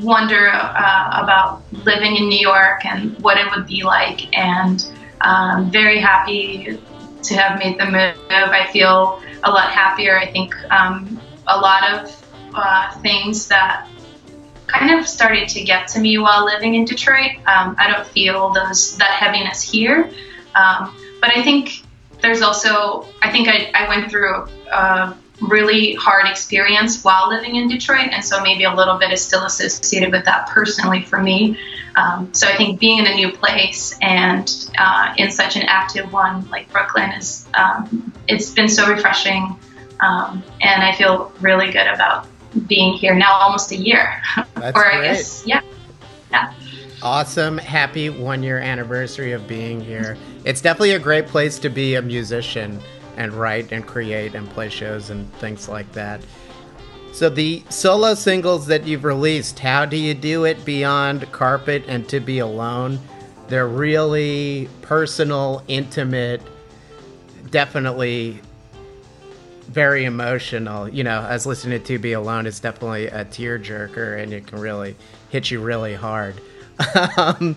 wonder 0.00 0.48
uh, 0.48 1.22
about 1.22 1.62
living 1.84 2.16
in 2.16 2.26
New 2.26 2.38
York 2.38 2.86
and 2.86 3.18
what 3.18 3.36
it 3.36 3.50
would 3.50 3.66
be 3.66 3.82
like, 3.82 4.34
and 4.36 4.86
um, 5.20 5.70
very 5.70 6.00
happy 6.00 6.80
to 7.24 7.34
have 7.34 7.58
made 7.58 7.78
the 7.78 7.86
move. 7.86 8.16
I 8.30 8.68
feel 8.72 9.22
a 9.44 9.50
lot 9.50 9.70
happier. 9.70 10.18
I 10.18 10.30
think 10.30 10.54
um, 10.70 11.20
a 11.46 11.58
lot 11.58 11.92
of 11.92 12.24
uh, 12.54 12.94
things 13.00 13.48
that 13.48 13.88
kind 14.66 14.98
of 14.98 15.06
started 15.06 15.48
to 15.48 15.62
get 15.62 15.86
to 15.88 16.00
me 16.00 16.18
while 16.18 16.44
living 16.44 16.74
in 16.74 16.84
Detroit. 16.84 17.36
Um, 17.46 17.76
I 17.78 17.90
don't 17.90 18.06
feel 18.06 18.52
those 18.52 18.96
that 18.98 19.10
heaviness 19.10 19.60
here, 19.62 20.10
um, 20.54 20.96
but 21.20 21.36
I 21.36 21.42
think 21.42 21.82
there's 22.20 22.42
also 22.42 23.06
I 23.20 23.30
think 23.30 23.48
I, 23.48 23.70
I 23.74 23.88
went 23.88 24.10
through 24.10 24.46
really 25.42 25.94
hard 25.94 26.26
experience 26.26 27.02
while 27.02 27.28
living 27.28 27.56
in 27.56 27.68
Detroit, 27.68 28.08
and 28.12 28.24
so 28.24 28.42
maybe 28.42 28.64
a 28.64 28.74
little 28.74 28.98
bit 28.98 29.10
is 29.10 29.20
still 29.22 29.44
associated 29.44 30.12
with 30.12 30.24
that 30.24 30.48
personally 30.48 31.02
for 31.02 31.20
me. 31.20 31.58
Um, 31.96 32.32
so 32.32 32.46
I 32.46 32.56
think 32.56 32.80
being 32.80 32.98
in 32.98 33.06
a 33.06 33.14
new 33.14 33.32
place 33.32 33.98
and 34.00 34.70
uh, 34.78 35.14
in 35.18 35.30
such 35.30 35.56
an 35.56 35.62
active 35.62 36.12
one 36.12 36.48
like 36.48 36.70
Brooklyn 36.72 37.10
is 37.10 37.46
um, 37.54 38.12
it's 38.28 38.50
been 38.50 38.68
so 38.68 38.88
refreshing, 38.88 39.56
um, 40.00 40.42
and 40.60 40.82
I 40.82 40.94
feel 40.94 41.32
really 41.40 41.70
good 41.70 41.86
about 41.86 42.26
being 42.66 42.94
here 42.94 43.14
now 43.14 43.32
almost 43.32 43.72
a 43.72 43.76
year. 43.76 44.22
That's 44.54 44.76
or 44.76 44.82
great. 44.82 44.94
I 44.94 45.02
guess, 45.02 45.46
yeah. 45.46 45.60
Yeah. 46.30 46.52
Awesome. 47.02 47.58
Happy 47.58 48.10
one 48.10 48.42
year 48.42 48.58
anniversary 48.58 49.32
of 49.32 49.48
being 49.48 49.80
here. 49.80 50.16
It's 50.44 50.60
definitely 50.60 50.92
a 50.92 50.98
great 50.98 51.26
place 51.26 51.58
to 51.58 51.68
be 51.68 51.96
a 51.96 52.02
musician 52.02 52.80
and 53.16 53.32
write 53.32 53.72
and 53.72 53.86
create 53.86 54.34
and 54.34 54.48
play 54.50 54.68
shows 54.68 55.10
and 55.10 55.32
things 55.34 55.68
like 55.68 55.90
that. 55.92 56.20
So, 57.12 57.28
the 57.28 57.62
solo 57.68 58.14
singles 58.14 58.66
that 58.66 58.86
you've 58.86 59.04
released, 59.04 59.58
how 59.58 59.84
do 59.84 59.98
you 59.98 60.14
do 60.14 60.44
it 60.44 60.64
beyond 60.64 61.30
Carpet 61.30 61.84
and 61.86 62.08
To 62.08 62.20
Be 62.20 62.38
Alone? 62.38 62.98
They're 63.48 63.68
really 63.68 64.68
personal, 64.80 65.62
intimate, 65.68 66.40
definitely 67.50 68.40
very 69.68 70.06
emotional. 70.06 70.88
You 70.88 71.04
know, 71.04 71.20
as 71.20 71.44
listening 71.44 71.82
to 71.82 71.98
Be 71.98 72.14
Alone 72.14 72.46
is 72.46 72.60
definitely 72.60 73.08
a 73.08 73.26
tearjerker, 73.26 74.22
and 74.22 74.32
it 74.32 74.46
can 74.46 74.58
really 74.58 74.96
hit 75.28 75.50
you 75.50 75.60
really 75.60 75.94
hard. 75.94 76.40
um, 77.18 77.56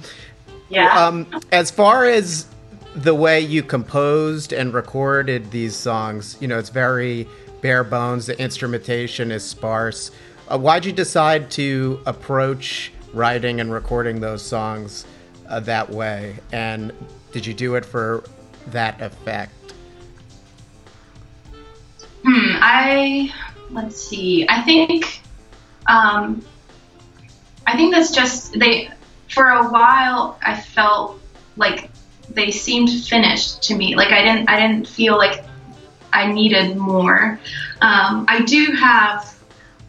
yeah. 0.68 1.06
Um, 1.06 1.28
as 1.54 1.72
far 1.72 2.06
as 2.06 2.48
the 2.96 3.14
way 3.14 3.42
you 3.42 3.62
composed 3.62 4.54
and 4.54 4.74
recorded 4.74 5.52
these 5.52 5.76
songs, 5.76 6.38
you 6.40 6.48
know, 6.48 6.58
it's 6.58 6.70
very 6.70 7.28
bare 7.62 7.84
bones. 7.84 8.26
The 8.26 8.40
instrumentation 8.40 9.32
is 9.32 9.44
sparse. 9.44 10.12
Uh, 10.48 10.58
why'd 10.58 10.86
you 10.86 10.92
decide 10.92 11.52
to 11.52 12.00
approach 12.06 12.92
writing 13.14 13.60
and 13.60 13.72
recording 13.72 14.22
those 14.22 14.42
songs 14.42 15.06
uh, 15.50 15.60
that 15.62 15.90
way? 15.90 16.38
And 16.54 16.94
did 17.32 17.46
you 17.46 17.54
do 17.54 17.76
it 17.76 17.84
for 17.84 18.24
that 18.68 19.02
effect? 19.02 19.52
Hmm. 22.24 22.58
I 22.62 23.34
let's 23.72 24.02
see. 24.02 24.48
I 24.48 24.62
think. 24.62 25.22
Um, 25.88 26.44
I 27.68 27.76
think 27.76 27.94
that's 27.94 28.12
just 28.12 28.58
they. 28.58 28.90
For 29.28 29.50
a 29.50 29.68
while, 29.70 30.40
I 30.44 30.60
felt 30.60 31.20
like 31.58 31.90
they 32.36 32.52
seemed 32.52 32.90
finished 32.90 33.64
to 33.64 33.76
me. 33.76 33.96
Like 33.96 34.10
I 34.10 34.22
didn't. 34.22 34.50
I 34.50 34.60
didn't 34.60 34.88
feel 34.88 35.18
like 35.18 35.44
I 36.14 36.32
needed 36.32 36.78
more. 36.78 37.40
Um, 37.82 38.26
I 38.28 38.44
do 38.46 38.74
have. 38.80 39.34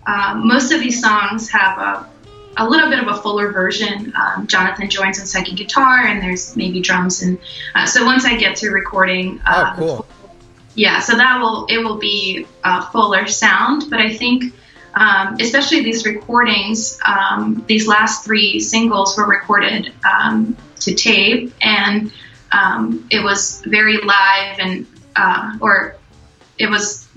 Um, 0.07 0.47
most 0.47 0.71
of 0.71 0.79
these 0.81 1.01
songs 1.01 1.51
have 1.51 1.79
a 1.79 2.09
a 2.57 2.69
little 2.69 2.89
bit 2.89 2.99
of 2.99 3.09
a 3.09 3.21
fuller 3.21 3.53
version. 3.53 4.13
Um, 4.17 4.47
Jonathan 4.47 4.89
joins 4.89 5.21
on 5.21 5.27
second 5.27 5.57
guitar, 5.57 6.07
and 6.07 6.23
there's 6.23 6.57
maybe 6.57 6.81
drums, 6.81 7.23
and 7.23 7.39
uh, 7.75 7.87
so 7.87 8.05
once 8.05 8.25
I 8.25 8.37
get 8.37 8.57
to 8.57 8.71
recording, 8.71 9.41
uh, 9.45 9.75
oh, 9.77 9.79
cool. 9.79 10.07
yeah, 10.75 11.01
so 11.01 11.17
that 11.17 11.41
will 11.41 11.67
it 11.67 11.79
will 11.79 11.99
be 11.99 12.47
a 12.65 12.83
fuller 12.91 13.27
sound. 13.27 13.91
But 13.91 14.01
I 14.01 14.15
think, 14.15 14.55
um, 14.95 15.37
especially 15.41 15.83
these 15.83 16.07
recordings, 16.07 16.99
um, 17.07 17.65
these 17.67 17.87
last 17.87 18.25
three 18.25 18.61
singles 18.61 19.17
were 19.17 19.27
recorded 19.27 19.93
um, 20.05 20.57
to 20.81 20.95
tape, 20.95 21.53
and 21.61 22.13
um, 22.53 23.07
it 23.11 23.23
was 23.23 23.63
very 23.67 23.99
live, 23.99 24.59
and 24.59 24.87
uh, 25.15 25.59
or 25.61 25.97
it 26.59 26.69
was. 26.69 27.09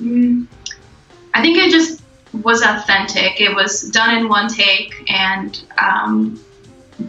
Mm, 0.00 0.46
I 1.34 1.40
think 1.40 1.56
it 1.58 1.70
just 1.70 2.02
was 2.32 2.62
authentic. 2.62 3.40
It 3.40 3.54
was 3.54 3.82
done 3.90 4.16
in 4.16 4.28
one 4.28 4.48
take, 4.48 5.10
and 5.10 5.60
um, 5.78 6.42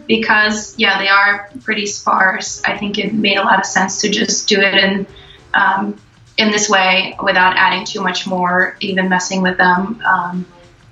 because 0.06 0.78
yeah, 0.78 0.98
they 0.98 1.08
are 1.08 1.50
pretty 1.62 1.86
sparse. 1.86 2.62
I 2.64 2.76
think 2.76 2.98
it 2.98 3.12
made 3.14 3.36
a 3.36 3.42
lot 3.42 3.58
of 3.58 3.66
sense 3.66 4.00
to 4.02 4.08
just 4.08 4.48
do 4.48 4.60
it 4.60 4.74
in 4.74 5.06
um, 5.54 5.96
in 6.36 6.50
this 6.50 6.68
way 6.68 7.16
without 7.22 7.56
adding 7.56 7.84
too 7.84 8.00
much 8.00 8.26
more, 8.26 8.76
even 8.80 9.08
messing 9.08 9.42
with 9.42 9.56
them. 9.56 10.00
Um, 10.04 10.46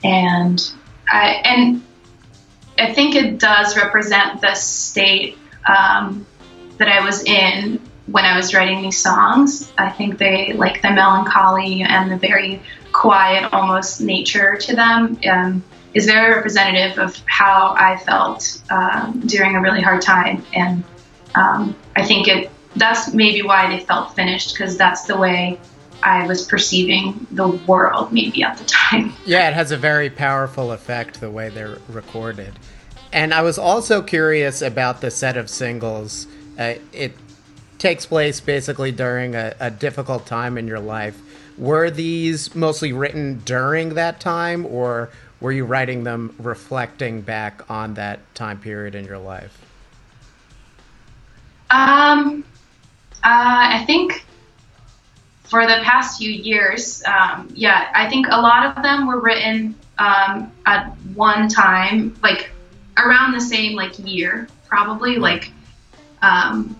and 0.05 0.73
I 1.11 1.43
and 1.45 1.83
I 2.79 2.93
think 2.93 3.15
it 3.15 3.39
does 3.39 3.77
represent 3.77 4.41
the 4.41 4.55
state 4.55 5.39
um, 5.67 6.27
that 6.83 6.91
I 6.91 7.05
was 7.05 7.23
in 7.23 7.81
when 8.07 8.25
I 8.25 8.37
was 8.37 8.53
writing 8.53 8.83
these 8.83 8.99
songs. 8.99 9.73
I 9.79 9.89
think 9.89 10.19
they 10.19 10.53
like 10.53 10.83
the 10.83 10.91
melancholy 10.91 11.83
and 11.83 12.11
the 12.11 12.17
very 12.17 12.61
quiet, 12.91 13.53
almost 13.53 14.01
nature 14.01 14.57
to 14.57 14.75
them 14.75 15.17
um, 15.31 15.62
is 15.95 16.07
very 16.07 16.35
representative 16.35 16.99
of 16.99 17.17
how 17.27 17.77
I 17.79 17.99
felt 17.99 18.61
um, 18.69 19.23
during 19.27 19.55
a 19.55 19.61
really 19.61 19.81
hard 19.81 20.03
time. 20.03 20.45
And 20.53 20.83
um, 21.37 21.77
I 21.95 22.05
think 22.05 22.27
it 22.27 22.51
that's 22.75 23.15
maybe 23.15 23.43
why 23.43 23.69
they 23.69 23.85
felt 23.85 24.17
finished 24.17 24.55
because 24.55 24.77
that's 24.77 25.05
the 25.05 25.17
way 25.17 25.61
I 26.03 26.27
was 26.27 26.45
perceiving 26.45 27.29
the 27.31 27.47
world 27.47 28.12
maybe 28.12 28.43
at 28.43 28.57
the 28.59 28.65
time. 28.65 29.12
Yeah, 29.25 29.49
it 29.49 29.55
has 29.55 29.71
a 29.71 29.77
very 29.77 30.11
powerful 30.11 30.73
effect 30.73 31.21
the 31.21 31.31
way 31.31 31.49
they're 31.49 31.79
recorded. 31.89 32.59
And 33.12 33.33
I 33.33 33.43
was 33.43 33.57
also 33.57 34.03
curious 34.03 34.62
about 34.62 35.01
the 35.01 35.12
set 35.12 35.37
of 35.37 35.49
singles. 35.49 36.27
Uh, 36.62 36.78
it 36.92 37.12
takes 37.78 38.07
place 38.07 38.40
basically 38.40 38.92
during 38.92 39.35
a, 39.35 39.54
a 39.59 39.71
difficult 39.71 40.26
time 40.26 40.57
in 40.57 40.69
your 40.69 40.81
life 40.81 41.21
were 41.59 41.90
these 41.90 42.54
mostly 42.54 42.92
written 42.92 43.40
during 43.45 43.95
that 43.95 44.21
time, 44.21 44.64
or 44.66 45.11
were 45.40 45.52
you 45.52 45.64
writing 45.64 46.04
them 46.04 46.35
reflecting 46.38 47.21
back 47.21 47.69
on 47.71 47.95
that 47.95 48.21
time 48.35 48.59
period 48.59 48.95
in 48.95 49.04
your 49.04 49.19
life? 49.19 49.59
Um, 51.71 52.45
uh, 53.25 53.78
I 53.78 53.85
think 53.87 54.25
for 55.44 55.66
the 55.66 55.81
past 55.83 56.18
few 56.18 56.31
years, 56.31 57.03
um, 57.05 57.48
yeah, 57.55 57.90
I 57.94 58.09
think 58.09 58.27
a 58.29 58.40
lot 58.40 58.77
of 58.77 58.83
them 58.83 59.07
were 59.07 59.20
written 59.20 59.75
um, 59.98 60.51
at 60.66 60.90
one 61.14 61.48
time, 61.48 62.16
like 62.22 62.51
around 62.96 63.33
the 63.33 63.40
same 63.40 63.77
like 63.77 63.98
year, 63.98 64.48
probably 64.68 65.16
like 65.16 65.51
um, 66.23 66.77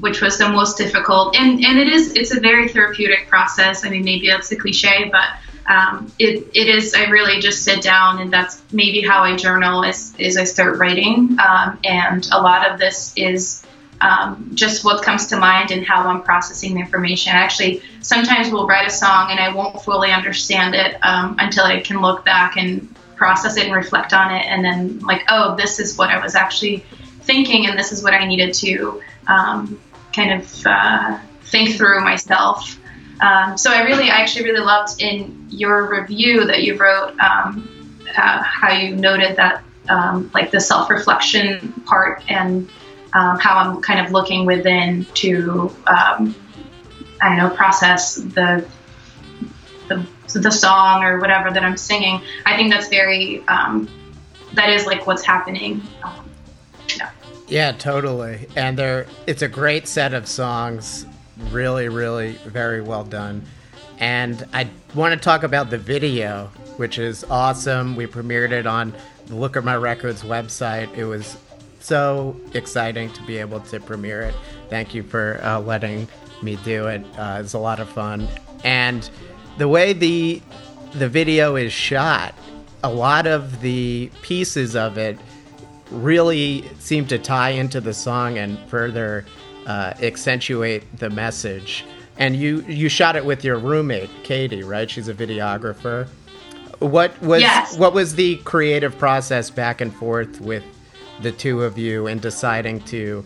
which 0.00 0.20
was 0.20 0.38
the 0.38 0.48
most 0.48 0.78
difficult. 0.78 1.36
And 1.36 1.64
and 1.64 1.78
it 1.78 1.88
is 1.88 2.14
it's 2.14 2.34
a 2.34 2.40
very 2.40 2.68
therapeutic 2.68 3.28
process. 3.28 3.84
I 3.84 3.90
mean, 3.90 4.04
maybe 4.04 4.28
that's 4.28 4.50
a 4.52 4.56
cliche, 4.56 5.10
but 5.10 5.28
um, 5.68 6.10
it, 6.18 6.48
it 6.54 6.68
is. 6.68 6.94
I 6.94 7.04
really 7.04 7.40
just 7.40 7.62
sit 7.62 7.82
down, 7.82 8.20
and 8.20 8.32
that's 8.32 8.62
maybe 8.72 9.02
how 9.02 9.22
I 9.22 9.36
journal 9.36 9.82
is 9.82 10.14
is 10.18 10.36
I 10.36 10.44
start 10.44 10.78
writing. 10.78 11.36
Um, 11.38 11.78
and 11.84 12.26
a 12.32 12.40
lot 12.40 12.70
of 12.70 12.78
this 12.78 13.12
is 13.16 13.66
um, 14.00 14.50
just 14.54 14.84
what 14.84 15.02
comes 15.02 15.26
to 15.26 15.36
mind 15.36 15.70
and 15.70 15.84
how 15.84 16.06
I'm 16.06 16.22
processing 16.22 16.74
the 16.74 16.80
information. 16.80 17.32
Actually, 17.34 17.82
sometimes 18.00 18.50
we'll 18.50 18.66
write 18.66 18.86
a 18.86 18.90
song 18.90 19.30
and 19.30 19.40
I 19.40 19.52
won't 19.52 19.82
fully 19.82 20.10
understand 20.10 20.74
it 20.74 20.96
um, 21.02 21.36
until 21.38 21.64
I 21.64 21.80
can 21.80 22.00
look 22.00 22.24
back 22.24 22.56
and 22.56 22.94
process 23.16 23.56
it 23.56 23.66
and 23.66 23.74
reflect 23.74 24.12
on 24.14 24.34
it, 24.34 24.46
and 24.46 24.64
then 24.64 25.00
like, 25.00 25.24
oh, 25.28 25.54
this 25.56 25.80
is 25.80 25.98
what 25.98 26.08
I 26.08 26.22
was 26.22 26.34
actually 26.34 26.84
thinking, 27.28 27.66
and 27.66 27.78
this 27.78 27.92
is 27.92 28.02
what 28.02 28.14
I 28.14 28.24
needed 28.24 28.54
to 28.54 29.02
um, 29.28 29.78
kind 30.16 30.40
of 30.40 30.66
uh, 30.66 31.20
think 31.42 31.76
through 31.76 32.00
myself. 32.00 32.80
Um, 33.20 33.58
so 33.58 33.70
I 33.70 33.82
really, 33.82 34.10
I 34.10 34.16
actually 34.16 34.46
really 34.46 34.64
loved 34.64 35.02
in 35.02 35.46
your 35.50 35.90
review 35.90 36.46
that 36.46 36.62
you 36.62 36.76
wrote 36.76 37.18
um, 37.20 37.68
uh, 38.16 38.42
how 38.42 38.72
you 38.72 38.96
noted 38.96 39.36
that 39.36 39.62
um, 39.90 40.30
like 40.32 40.50
the 40.50 40.60
self-reflection 40.60 41.82
part 41.86 42.22
and 42.28 42.68
um, 43.12 43.38
how 43.38 43.58
I'm 43.58 43.82
kind 43.82 44.04
of 44.04 44.12
looking 44.12 44.46
within 44.46 45.04
to 45.14 45.74
um, 45.86 46.34
I 47.20 47.28
don't 47.28 47.38
know 47.38 47.50
process 47.50 48.14
the, 48.14 48.66
the 49.88 50.06
the 50.34 50.50
song 50.50 51.04
or 51.04 51.20
whatever 51.20 51.50
that 51.50 51.64
I'm 51.64 51.76
singing. 51.76 52.20
I 52.46 52.56
think 52.56 52.72
that's 52.72 52.88
very 52.88 53.46
um, 53.48 53.88
that 54.54 54.70
is 54.70 54.86
like 54.86 55.06
what's 55.06 55.24
happening. 55.24 55.82
yeah. 56.96 57.10
Yeah, 57.48 57.72
totally. 57.72 58.46
And 58.56 58.78
there 58.78 59.06
it's 59.26 59.42
a 59.42 59.48
great 59.48 59.88
set 59.88 60.12
of 60.12 60.28
songs. 60.28 61.06
Really, 61.50 61.88
really 61.88 62.32
very 62.44 62.82
well 62.82 63.04
done. 63.04 63.44
And 63.98 64.46
I 64.52 64.68
want 64.94 65.14
to 65.14 65.20
talk 65.20 65.42
about 65.42 65.70
the 65.70 65.78
video, 65.78 66.46
which 66.76 66.98
is 66.98 67.24
awesome. 67.24 67.96
We 67.96 68.06
premiered 68.06 68.52
it 68.52 68.66
on 68.66 68.94
the 69.26 69.34
Look 69.34 69.56
at 69.56 69.64
My 69.64 69.76
Records 69.76 70.22
website. 70.22 70.94
It 70.96 71.04
was 71.04 71.36
so 71.80 72.38
exciting 72.54 73.12
to 73.12 73.22
be 73.22 73.38
able 73.38 73.60
to 73.60 73.80
premiere 73.80 74.22
it. 74.22 74.34
Thank 74.68 74.94
you 74.94 75.02
for 75.02 75.40
uh, 75.42 75.60
letting 75.60 76.06
me 76.42 76.56
do 76.64 76.86
it. 76.86 77.04
Uh, 77.16 77.38
it's 77.42 77.54
a 77.54 77.58
lot 77.58 77.80
of 77.80 77.88
fun. 77.88 78.28
And 78.62 79.08
the 79.56 79.68
way 79.68 79.92
the 79.92 80.42
the 80.94 81.08
video 81.08 81.56
is 81.56 81.72
shot, 81.72 82.34
a 82.82 82.90
lot 82.90 83.26
of 83.26 83.60
the 83.60 84.10
pieces 84.22 84.74
of 84.76 84.96
it 84.96 85.18
really 85.90 86.64
seem 86.78 87.06
to 87.06 87.18
tie 87.18 87.50
into 87.50 87.80
the 87.80 87.94
song 87.94 88.38
and 88.38 88.58
further 88.68 89.24
uh, 89.66 89.94
accentuate 90.02 90.98
the 90.98 91.10
message. 91.10 91.84
And 92.16 92.34
you 92.34 92.62
you 92.62 92.88
shot 92.88 93.16
it 93.16 93.24
with 93.24 93.44
your 93.44 93.58
roommate 93.58 94.10
Katie, 94.24 94.62
right? 94.62 94.90
She's 94.90 95.08
a 95.08 95.14
videographer. 95.14 96.08
What 96.80 97.20
was 97.22 97.42
yes. 97.42 97.76
what 97.76 97.92
was 97.92 98.14
the 98.14 98.36
creative 98.38 98.98
process 98.98 99.50
back 99.50 99.80
and 99.80 99.94
forth 99.94 100.40
with 100.40 100.64
the 101.20 101.32
two 101.32 101.62
of 101.62 101.78
you 101.78 102.06
in 102.06 102.18
deciding 102.18 102.80
to 102.80 103.24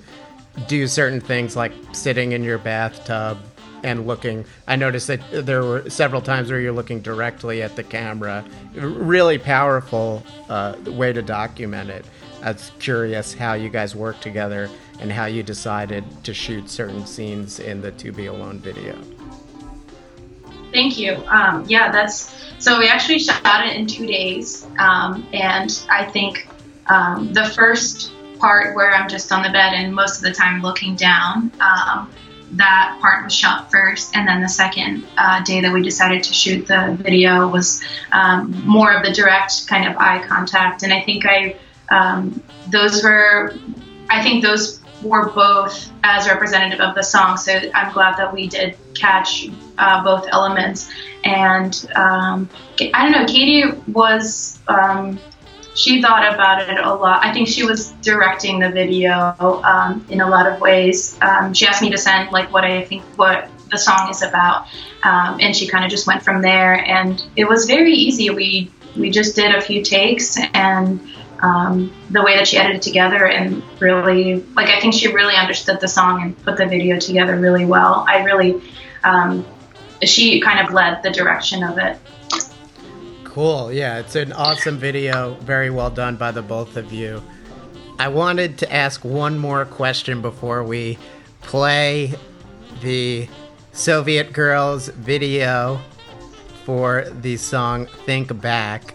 do 0.69 0.87
certain 0.87 1.21
things 1.21 1.57
like 1.57 1.73
sitting 1.93 2.33
in 2.33 2.43
your 2.43 2.59
bathtub 2.59 3.39
and 3.83 4.07
looking 4.07 4.45
i 4.69 4.77
noticed 4.77 5.07
that 5.07 5.21
there 5.31 5.65
were 5.65 5.89
several 5.91 6.21
times 6.21 6.51
where 6.51 6.61
you're 6.61 6.73
looking 6.73 7.01
directly 7.01 7.63
at 7.63 7.75
the 7.75 7.83
camera 7.83 8.45
really 8.75 9.39
powerful 9.39 10.23
uh, 10.49 10.75
way 10.87 11.13
to 11.13 11.23
document 11.23 11.91
it 11.91 12.05
I 12.43 12.53
was 12.53 12.73
curious 12.81 13.35
how 13.35 13.55
you 13.55 13.69
guys 13.69 13.95
worked 13.95 14.21
together 14.21 14.69
and 14.99 15.13
how 15.13 15.27
you 15.27 15.45
decided 15.45 16.05
to 16.25 16.35
shoot 16.35 16.69
certain 16.69 17.07
scenes 17.07 17.61
in 17.61 17.81
the 17.81 17.93
To 17.93 18.11
Be 18.11 18.27
Alone 18.27 18.59
video. 18.59 18.99
Thank 20.73 20.99
you. 20.99 21.23
Um, 21.29 21.65
yeah, 21.69 21.93
that's 21.93 22.35
so 22.59 22.79
we 22.79 22.89
actually 22.89 23.19
shot 23.19 23.67
it 23.67 23.77
in 23.77 23.87
two 23.87 24.07
days, 24.07 24.67
um, 24.79 25.27
and 25.33 25.85
I 25.91 26.05
think 26.05 26.49
um, 26.87 27.33
the 27.33 27.45
first 27.45 28.13
part 28.39 28.75
where 28.75 28.93
I'm 28.93 29.09
just 29.09 29.31
on 29.31 29.43
the 29.43 29.51
bed 29.51 29.75
and 29.75 29.95
most 29.95 30.17
of 30.17 30.23
the 30.23 30.33
time 30.33 30.63
looking 30.63 30.97
down, 30.97 31.53
um, 31.61 32.11
that 32.53 32.99
part 33.01 33.25
was 33.25 33.35
shot 33.35 33.71
first, 33.71 34.17
and 34.17 34.27
then 34.27 34.41
the 34.41 34.49
second 34.49 35.07
uh, 35.17 35.45
day 35.45 35.61
that 35.61 35.73
we 35.73 35.83
decided 35.83 36.23
to 36.25 36.33
shoot 36.33 36.67
the 36.67 36.97
video 37.01 37.47
was 37.49 37.83
um, 38.13 38.51
more 38.67 38.93
of 38.93 39.05
the 39.05 39.13
direct 39.13 39.67
kind 39.69 39.89
of 39.89 39.97
eye 39.99 40.27
contact, 40.27 40.83
and 40.83 40.93
I 40.93 41.03
think 41.03 41.27
I 41.27 41.57
um, 41.93 42.43
those 42.71 43.03
were, 43.05 43.55
I 44.09 44.23
think 44.23 44.43
those 44.43 44.81
were 45.03 45.31
both 45.31 45.91
as 46.05 46.29
representative 46.29 46.81
of 46.81 46.95
the 46.95 47.03
song. 47.03 47.37
So 47.37 47.53
I'm 47.75 47.93
glad 47.93 48.17
that 48.19 48.33
we 48.33 48.47
did 48.49 48.77
catch 48.95 49.49
uh, 49.79 50.03
both 50.03 50.27
elements. 50.31 50.91
And 51.25 51.73
um, 51.95 52.49
I 52.95 53.03
don't 53.03 53.13
know, 53.13 53.27
Katie 53.27 53.79
was 53.89 54.59
um, 54.69 55.19
she 55.75 56.03
thought 56.03 56.35
about 56.35 56.69
it 56.69 56.79
a 56.79 56.95
lot. 56.95 57.25
I 57.25 57.33
think 57.33 57.49
she 57.49 57.65
was 57.65 57.93
directing 58.03 58.59
the 58.59 58.71
video 58.71 59.35
um, 59.65 60.05
in 60.09 60.21
a 60.21 60.29
lot 60.29 60.47
of 60.47 60.61
ways. 60.61 61.19
Um, 61.23 61.55
she 61.55 61.67
asked 61.67 61.83
me 61.83 61.91
to 61.91 61.99
send 61.99 62.31
like 62.31 62.53
what 62.53 62.65
I 62.65 62.85
think 62.85 63.03
what 63.17 63.49
the 63.71 63.79
song 63.79 64.11
is 64.11 64.23
about, 64.23 64.67
um, 65.03 65.39
and 65.41 65.57
she 65.57 65.67
kind 65.67 65.85
of 65.85 65.91
just 65.91 66.07
went 66.07 66.23
from 66.23 66.43
there. 66.43 66.75
And 66.87 67.25
it 67.37 67.49
was 67.49 67.67
very 67.67 67.95
easy. 67.95 68.29
We 68.31 68.71
we 68.97 69.11
just 69.11 69.35
did 69.35 69.55
a 69.55 69.61
few 69.61 69.83
takes 69.83 70.39
and. 70.55 71.01
Um, 71.43 71.93
the 72.09 72.23
way 72.23 72.37
that 72.37 72.47
she 72.47 72.57
edited 72.57 72.83
together 72.83 73.27
and 73.27 73.65
really 73.81 74.45
like 74.55 74.69
I 74.69 74.79
think 74.81 74.95
she 74.95 75.13
really 75.13 75.35
understood 75.35 75.81
the 75.81 75.89
song 75.89 76.23
and 76.23 76.45
put 76.45 76.57
the 76.57 76.67
video 76.67 77.01
together 77.01 77.37
really 77.37 77.65
well. 77.65 78.05
I 78.09 78.23
really 78.23 78.63
um, 79.03 79.45
she 80.03 80.41
kind 80.41 80.65
of 80.65 80.73
led 80.73 81.03
the 81.03 81.11
direction 81.11 81.65
of 81.65 81.79
it. 81.79 81.99
Cool. 83.25 83.73
Yeah, 83.73 83.99
it's 83.99 84.15
an 84.15 84.33
awesome 84.33 84.79
video. 84.79 85.35
Very 85.41 85.71
well 85.71 85.91
done 85.91 86.17
by 86.17 86.31
the 86.31 86.43
both 86.43 86.77
of 86.77 86.93
you. 86.93 87.23
I 87.99 88.09
wanted 88.09 88.59
to 88.59 88.73
ask 88.73 89.05
one 89.05 89.39
more 89.39 89.65
question 89.65 90.23
before 90.23 90.63
we 90.63 90.99
play 91.41 92.15
the 92.83 93.29
Soviet 93.73 94.33
Girls 94.33 94.89
video 94.89 95.81
for 96.65 97.07
the 97.11 97.37
song 97.37 97.87
Think 98.05 98.41
Back. 98.41 98.95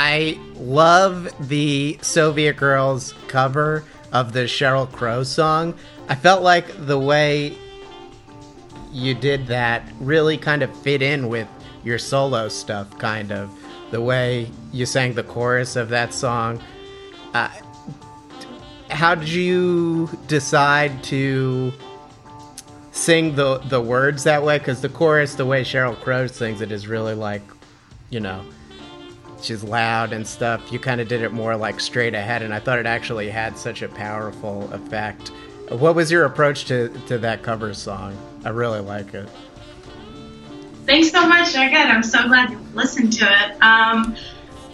I 0.00 0.38
love 0.54 1.28
the 1.48 1.98
Soviet 2.02 2.56
Girls 2.56 3.14
cover 3.26 3.82
of 4.12 4.32
the 4.32 4.44
Sheryl 4.44 4.88
Crow 4.92 5.24
song. 5.24 5.74
I 6.08 6.14
felt 6.14 6.44
like 6.44 6.86
the 6.86 6.96
way 6.96 7.58
you 8.92 9.16
did 9.16 9.48
that 9.48 9.82
really 9.98 10.38
kind 10.38 10.62
of 10.62 10.74
fit 10.82 11.02
in 11.02 11.26
with 11.26 11.48
your 11.82 11.98
solo 11.98 12.48
stuff, 12.48 12.96
kind 12.98 13.32
of 13.32 13.50
the 13.90 14.00
way 14.00 14.48
you 14.72 14.86
sang 14.86 15.14
the 15.14 15.24
chorus 15.24 15.74
of 15.74 15.88
that 15.88 16.14
song. 16.14 16.62
Uh, 17.34 17.50
how 18.90 19.16
did 19.16 19.28
you 19.28 20.08
decide 20.28 21.02
to 21.04 21.72
sing 22.92 23.34
the 23.34 23.58
the 23.58 23.80
words 23.80 24.22
that 24.22 24.44
way? 24.44 24.58
Because 24.58 24.80
the 24.80 24.90
chorus, 24.90 25.34
the 25.34 25.44
way 25.44 25.64
Sheryl 25.64 26.00
Crow 26.00 26.28
sings 26.28 26.60
it, 26.60 26.70
is 26.70 26.86
really 26.86 27.14
like, 27.14 27.42
you 28.10 28.20
know, 28.20 28.44
she's 29.42 29.62
loud 29.64 30.12
and 30.12 30.26
stuff. 30.26 30.72
You 30.72 30.78
kind 30.78 31.00
of 31.00 31.08
did 31.08 31.22
it 31.22 31.32
more 31.32 31.56
like 31.56 31.80
straight 31.80 32.14
ahead, 32.14 32.42
and 32.42 32.52
I 32.52 32.60
thought 32.60 32.78
it 32.78 32.86
actually 32.86 33.28
had 33.28 33.56
such 33.56 33.82
a 33.82 33.88
powerful 33.88 34.70
effect. 34.72 35.28
What 35.70 35.94
was 35.94 36.10
your 36.10 36.24
approach 36.24 36.64
to 36.66 36.88
to 37.06 37.18
that 37.18 37.42
cover 37.42 37.74
song? 37.74 38.16
I 38.44 38.50
really 38.50 38.80
like 38.80 39.14
it. 39.14 39.28
Thanks 40.86 41.10
so 41.10 41.28
much, 41.28 41.50
Again, 41.50 41.90
I'm 41.90 42.02
so 42.02 42.26
glad 42.28 42.50
you 42.50 42.58
listened 42.72 43.12
to 43.14 43.26
it. 43.26 43.62
Um, 43.62 44.16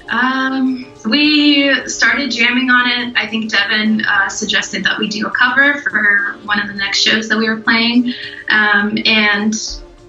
um, 0.09 0.87
we 1.07 1.89
started 1.89 2.31
jamming 2.31 2.71
on 2.71 2.89
it. 2.89 3.17
I 3.17 3.27
think 3.27 3.51
Devin 3.51 4.05
uh, 4.05 4.29
suggested 4.29 4.85
that 4.85 4.99
we 4.99 5.09
do 5.09 5.27
a 5.27 5.31
cover 5.31 5.81
for 5.81 6.39
one 6.45 6.61
of 6.61 6.69
the 6.69 6.75
next 6.75 7.01
shows 7.01 7.29
that 7.31 7.39
we 7.39 7.49
were 7.49 7.61
playing. 7.61 8.15
Um, 8.49 8.97
and 9.05 9.55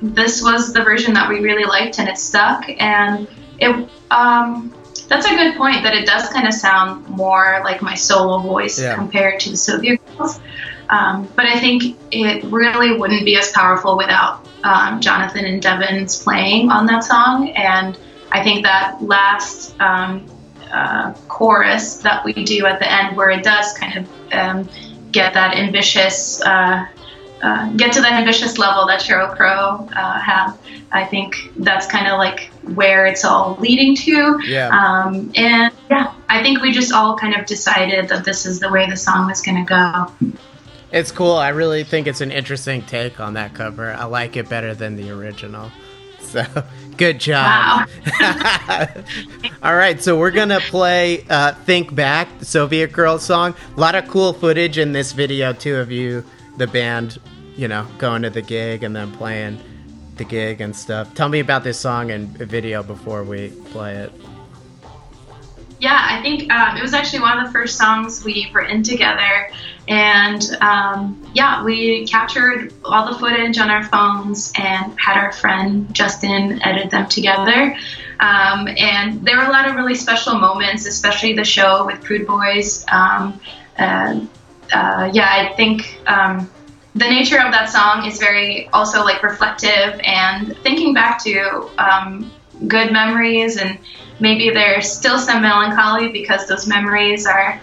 this 0.02 0.44
was 0.44 0.74
the 0.74 0.84
version 0.84 1.16
that 1.16 1.28
we 1.28 1.40
really 1.40 1.66
liked, 1.66 1.98
and 1.98 2.08
it 2.08 2.20
stuck. 2.20 2.70
And 2.80 3.28
it, 3.60 3.90
um, 4.12 4.74
that's 5.08 5.26
a 5.26 5.36
good 5.36 5.56
point 5.56 5.84
that 5.84 5.94
it 5.94 6.06
does 6.06 6.30
kind 6.30 6.48
of 6.48 6.54
sound 6.54 7.08
more 7.08 7.62
like 7.64 7.82
my 7.82 7.96
solo 7.96 8.40
voice 8.40 8.80
yeah. 8.80 8.96
compared 8.96 9.40
to 9.42 9.50
the 9.52 9.58
Soviet 9.58 10.02
girls. 10.18 10.40
Um, 10.90 11.28
but 11.36 11.46
I 11.46 11.60
think 11.60 11.98
it 12.12 12.44
really 12.46 12.98
wouldn't 12.98 13.26
be 13.26 13.38
as 13.38 13.52
powerful 13.52 13.98
without 13.98 14.48
um, 14.64 15.02
Jonathan 15.02 15.46
and 15.46 15.62
Devin's 15.62 16.22
playing 16.22 16.70
on 16.70 16.86
that 16.88 17.04
song. 17.04 17.50
And 17.52 17.98
I 18.32 18.44
think 18.44 18.64
that 18.64 19.02
last 19.02 19.80
um, 19.80 20.26
uh, 20.72 21.14
chorus 21.28 21.98
that 21.98 22.24
we 22.26 22.34
do 22.34 22.66
at 22.66 22.80
the 22.80 22.92
end, 22.92 23.16
where 23.16 23.30
it 23.30 23.44
does 23.44 23.74
kind 23.74 23.98
of 23.98 24.34
um, 24.34 24.70
get 25.12 25.34
that 25.34 25.56
ambitious, 25.56 26.42
uh, 26.42 26.86
uh, 27.46 27.70
get 27.74 27.94
to 27.94 28.02
that 28.02 28.14
ambitious 28.14 28.58
level 28.58 28.88
that 28.88 29.00
Sheryl 29.02 29.36
Crow 29.36 29.88
uh, 29.96 30.20
have, 30.20 30.60
I 30.92 31.06
think 31.06 31.52
that's 31.58 31.86
kind 31.86 32.08
of 32.08 32.18
like 32.18 32.50
where 32.74 33.06
it's 33.06 33.24
all 33.24 33.56
leading 33.60 33.96
to. 33.98 34.40
Yeah. 34.44 34.70
Um, 34.70 35.32
and 35.36 35.72
yeah, 35.92 36.16
I 36.28 36.42
think 36.42 36.62
we 36.62 36.72
just 36.72 36.92
all 36.92 37.16
kind 37.16 37.36
of 37.36 37.46
decided 37.46 38.10
that 38.10 38.26
this 38.26 38.48
is 38.48 38.60
the 38.60 38.72
way 38.72 38.90
the 38.90 38.98
song 38.98 39.28
was 39.28 39.42
going 39.42 39.64
to 39.64 39.70
go. 39.70 40.38
It's 40.92 41.12
cool. 41.12 41.34
I 41.34 41.50
really 41.50 41.84
think 41.84 42.08
it's 42.08 42.22
an 42.22 42.32
interesting 42.32 42.82
take 42.82 43.20
on 43.20 43.36
that 43.36 43.54
cover. 43.54 43.92
I 43.92 44.06
like 44.06 44.38
it 44.38 44.50
better 44.50 44.74
than 44.74 44.96
the 44.96 45.12
original. 45.12 45.72
So 46.26 46.44
good 46.98 47.20
job. 47.20 47.88
Wow. 48.20 48.88
All 49.64 49.76
right, 49.76 50.02
so 50.02 50.18
we're 50.18 50.32
gonna 50.32 50.60
play 50.60 51.24
uh, 51.30 51.54
"Think 51.54 51.94
Back," 51.94 52.40
the 52.40 52.46
Soviet 52.46 52.92
Girls 52.92 53.24
song. 53.24 53.54
A 53.78 53.80
lot 53.80 53.96
of 53.96 54.08
cool 54.08 54.34
footage 54.34 54.78
in 54.78 54.92
this 54.92 55.14
video 55.14 55.54
too 55.54 55.78
of 55.78 55.92
you, 55.92 56.26
the 56.58 56.68
band, 56.68 57.20
you 57.56 57.68
know, 57.68 57.88
going 57.98 58.22
to 58.24 58.30
the 58.30 58.42
gig 58.42 58.84
and 58.84 58.96
then 58.96 59.12
playing 59.14 59.60
the 60.18 60.24
gig 60.24 60.62
and 60.62 60.76
stuff. 60.76 61.14
Tell 61.14 61.30
me 61.30 61.40
about 61.40 61.64
this 61.64 61.80
song 61.80 62.12
and 62.12 62.30
video 62.38 62.84
before 62.84 63.24
we 63.24 63.50
play 63.72 63.96
it. 63.96 64.12
Yeah, 65.80 66.08
I 66.10 66.22
think 66.22 66.52
um, 66.52 66.78
it 66.78 66.82
was 66.82 66.94
actually 66.94 67.20
one 67.20 67.38
of 67.38 67.46
the 67.46 67.52
first 67.52 67.78
songs 67.78 68.24
we 68.24 68.50
were 68.54 68.62
in 68.62 68.82
together. 68.82 69.50
And 69.88 70.42
um, 70.62 71.30
yeah, 71.34 71.64
we 71.64 72.08
captured 72.08 72.74
all 72.84 73.12
the 73.12 73.20
footage 73.20 73.58
on 73.58 73.70
our 73.70 73.84
phones 73.84 74.52
and 74.58 74.98
had 75.00 75.18
our 75.18 75.32
friend 75.32 75.94
Justin 75.94 76.62
edit 76.64 76.90
them 76.92 77.08
together. 77.08 77.78
Um, 78.20 78.68
and 78.70 79.24
there 79.26 79.38
were 79.38 79.44
a 79.44 79.52
lot 79.52 79.68
of 79.70 79.76
really 79.76 79.96
special 79.96 80.40
moments, 80.40 80.86
especially 80.86 81.34
the 81.34 81.44
show 81.44 81.86
with 81.86 82.02
Prude 82.02 82.26
Boys. 82.26 82.86
Um, 82.90 83.40
and, 83.78 84.30
uh, 84.72 85.12
yeah, 85.14 85.28
I 85.30 85.54
think 85.56 86.02
um, 86.08 86.50
the 86.96 87.10
nature 87.10 87.40
of 87.40 87.52
that 87.52 87.70
song 87.70 88.06
is 88.06 88.20
very 88.20 88.70
also 88.70 89.04
like 89.04 89.22
reflective 89.22 90.00
and 90.04 90.58
thinking 90.60 90.94
back 90.94 91.22
to 91.24 91.70
um, 91.78 92.32
good 92.68 92.92
memories 92.92 93.58
and 93.58 93.78
maybe 94.22 94.50
there's 94.50 94.90
still 94.90 95.20
some 95.20 95.42
melancholy 95.42 96.08
because 96.08 96.48
those 96.48 96.68
memories 96.68 97.26
are 97.28 97.60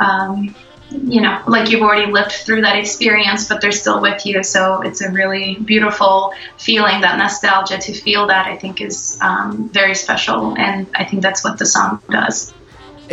um, 0.00 0.54
you 0.90 1.20
know 1.20 1.40
like 1.46 1.70
you've 1.70 1.80
already 1.80 2.10
lived 2.10 2.32
through 2.32 2.60
that 2.60 2.76
experience 2.76 3.48
but 3.48 3.60
they're 3.60 3.70
still 3.70 4.00
with 4.00 4.26
you. 4.26 4.42
So 4.42 4.82
it's 4.82 5.00
a 5.00 5.10
really 5.12 5.54
beautiful 5.54 6.34
feeling 6.58 7.00
that 7.02 7.16
nostalgia 7.18 7.78
to 7.78 7.92
feel 7.94 8.26
that 8.26 8.46
i 8.46 8.56
think 8.56 8.80
is 8.80 9.16
um, 9.20 9.68
very 9.68 9.94
special. 9.94 10.56
And 10.58 10.88
i 10.96 11.04
think 11.04 11.22
that's 11.22 11.44
what 11.44 11.56
the 11.56 11.66
song 11.66 12.02
does 12.10 12.52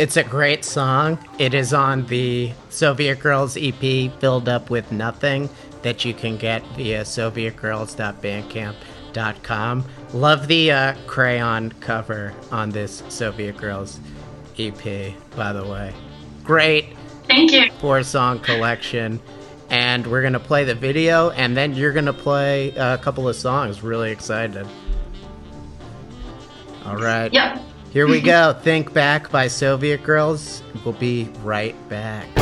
it's 0.00 0.16
a 0.16 0.24
great 0.24 0.64
song 0.64 1.16
it 1.38 1.54
is 1.54 1.72
on 1.72 2.04
the 2.06 2.50
soviet 2.70 3.20
girls 3.20 3.56
ep 3.56 4.10
filled 4.20 4.48
up 4.48 4.68
with 4.70 4.90
nothing 4.90 5.48
that 5.82 6.04
you 6.04 6.12
can 6.12 6.36
get 6.36 6.66
via 6.76 7.02
sovietgirls.bandcamp.com 7.02 9.84
Love 10.12 10.46
the 10.46 10.70
uh, 10.70 10.94
crayon 11.06 11.72
cover 11.80 12.32
on 12.52 12.70
this 12.70 13.02
Soviet 13.08 13.56
Girls 13.56 14.00
EP, 14.58 15.14
by 15.36 15.52
the 15.52 15.64
way. 15.64 15.92
Great. 16.42 16.96
Thank 17.26 17.52
you. 17.52 17.70
Four 17.80 18.02
song 18.02 18.40
collection. 18.40 19.20
And 19.68 20.06
we're 20.06 20.20
going 20.20 20.32
to 20.32 20.40
play 20.40 20.64
the 20.64 20.74
video, 20.74 21.30
and 21.30 21.56
then 21.56 21.74
you're 21.74 21.92
going 21.92 22.06
to 22.06 22.12
play 22.12 22.70
a 22.70 22.98
couple 22.98 23.28
of 23.28 23.36
songs. 23.36 23.84
Really 23.84 24.10
excited. 24.10 24.66
All 26.84 26.96
right. 26.96 27.32
Yep. 27.32 27.62
Here 27.90 28.06
we 28.06 28.20
go. 28.22 28.52
Think 28.52 28.92
Back 28.92 29.30
by 29.30 29.48
Soviet 29.48 30.02
Girls. 30.02 30.62
We'll 30.84 30.94
be 30.94 31.28
right 31.42 31.76
back. 31.88 32.39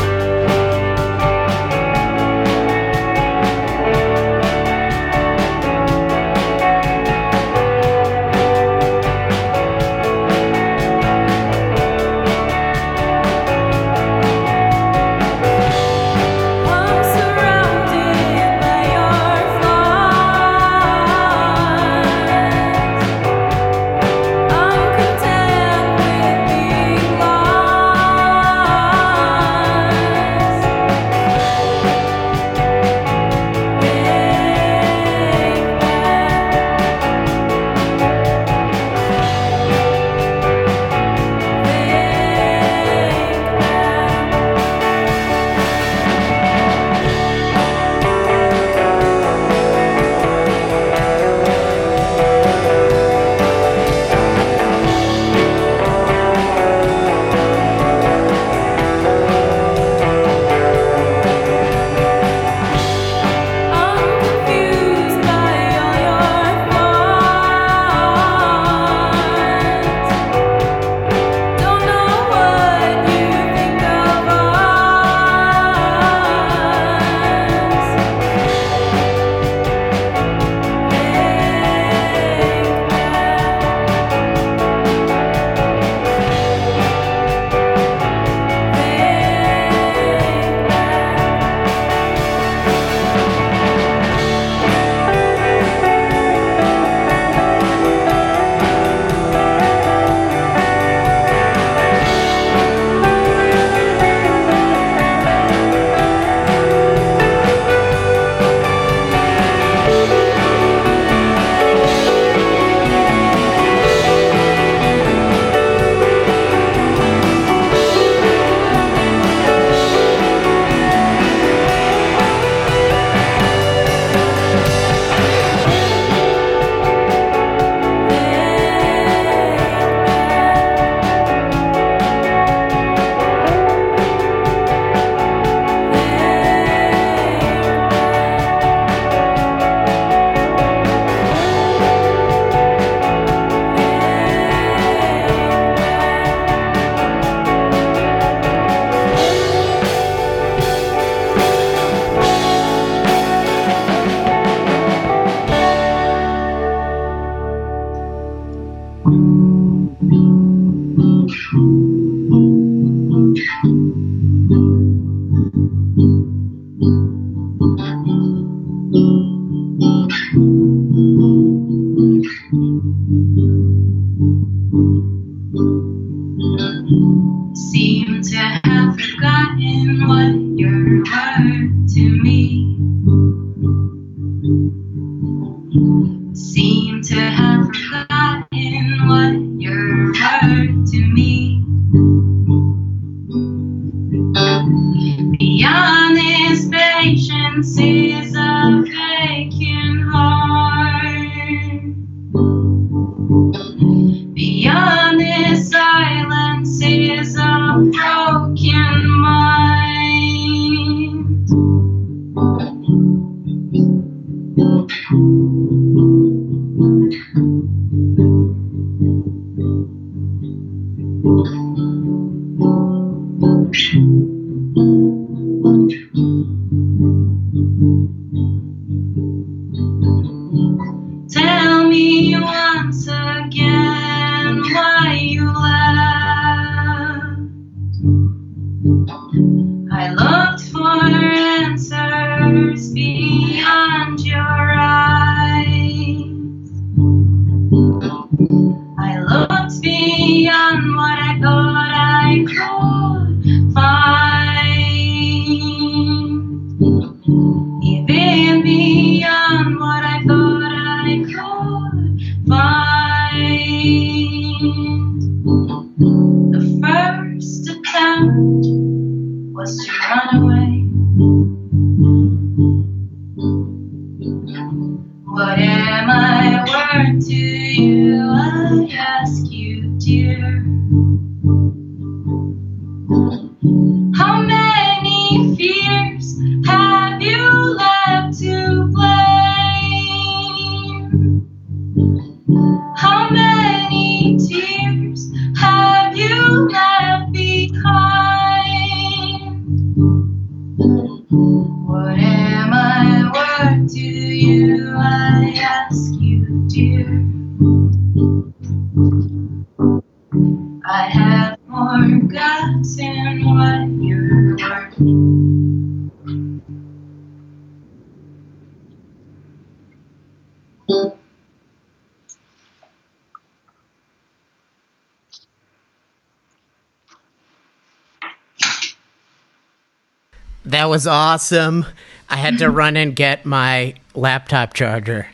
that 330.78 330.88
was 330.88 331.08
awesome. 331.08 331.84
I 332.30 332.36
had 332.36 332.58
to 332.58 332.70
run 332.70 332.96
and 332.96 333.16
get 333.16 333.44
my 333.44 333.94
laptop 334.14 334.74
charger. 334.74 335.26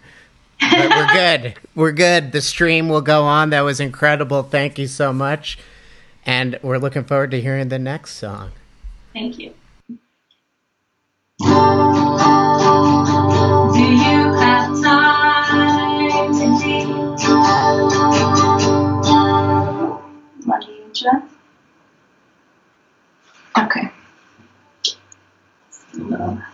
But 0.58 0.88
we're 0.88 1.12
good. 1.12 1.54
We're 1.74 1.92
good. 1.92 2.32
The 2.32 2.40
stream 2.40 2.88
will 2.88 3.02
go 3.02 3.24
on. 3.24 3.50
That 3.50 3.60
was 3.60 3.78
incredible. 3.78 4.42
Thank 4.42 4.78
you 4.78 4.86
so 4.86 5.12
much. 5.12 5.58
And 6.24 6.58
we're 6.62 6.78
looking 6.78 7.04
forward 7.04 7.30
to 7.32 7.42
hearing 7.42 7.68
the 7.68 7.78
next 7.78 8.14
song. 8.14 8.52
Thank 9.12 9.38
you. 9.38 9.52
Do 11.40 11.46
you 13.82 14.32
have 14.32 14.82
time 14.82 15.74
to. 20.94 21.22
Okay. 23.58 23.83
No. 26.08 26.53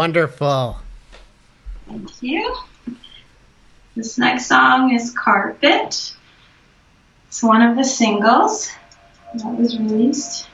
Wonderful. 0.00 0.78
Thank 1.86 2.22
you. 2.22 2.56
This 3.94 4.16
next 4.16 4.46
song 4.46 4.94
is 4.94 5.10
Carpet. 5.10 6.14
It's 7.28 7.42
one 7.42 7.60
of 7.60 7.76
the 7.76 7.84
singles 7.84 8.70
that 9.34 9.58
was 9.58 9.78
released. 9.78 10.48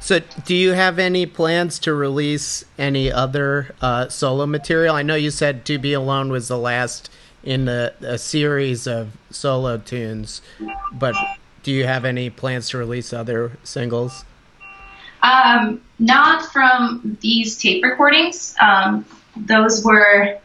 So, 0.00 0.20
do 0.46 0.54
you 0.54 0.72
have 0.72 0.98
any 0.98 1.26
plans 1.26 1.78
to 1.80 1.92
release 1.92 2.64
any 2.78 3.12
other 3.12 3.74
uh, 3.82 4.08
solo 4.08 4.46
material? 4.46 4.94
I 4.94 5.02
know 5.02 5.14
you 5.14 5.30
said 5.30 5.66
"To 5.66 5.78
Be 5.78 5.92
Alone" 5.92 6.32
was 6.32 6.48
the 6.48 6.56
last 6.56 7.10
in 7.44 7.68
a, 7.68 7.92
a, 8.00 8.16
series 8.16 8.86
of 8.86 9.14
solo 9.28 9.76
tunes, 9.76 10.40
but 10.90 11.14
do 11.62 11.70
you 11.70 11.84
have 11.84 12.06
any 12.06 12.30
plans 12.30 12.70
to 12.70 12.78
release 12.78 13.12
other 13.12 13.58
singles? 13.62 14.24
Um, 15.22 15.80
not 15.98 16.52
from 16.52 17.16
these 17.20 17.56
tape 17.56 17.84
recordings. 17.84 18.56
Um, 18.60 19.06
those 19.36 19.84
were 19.84 20.38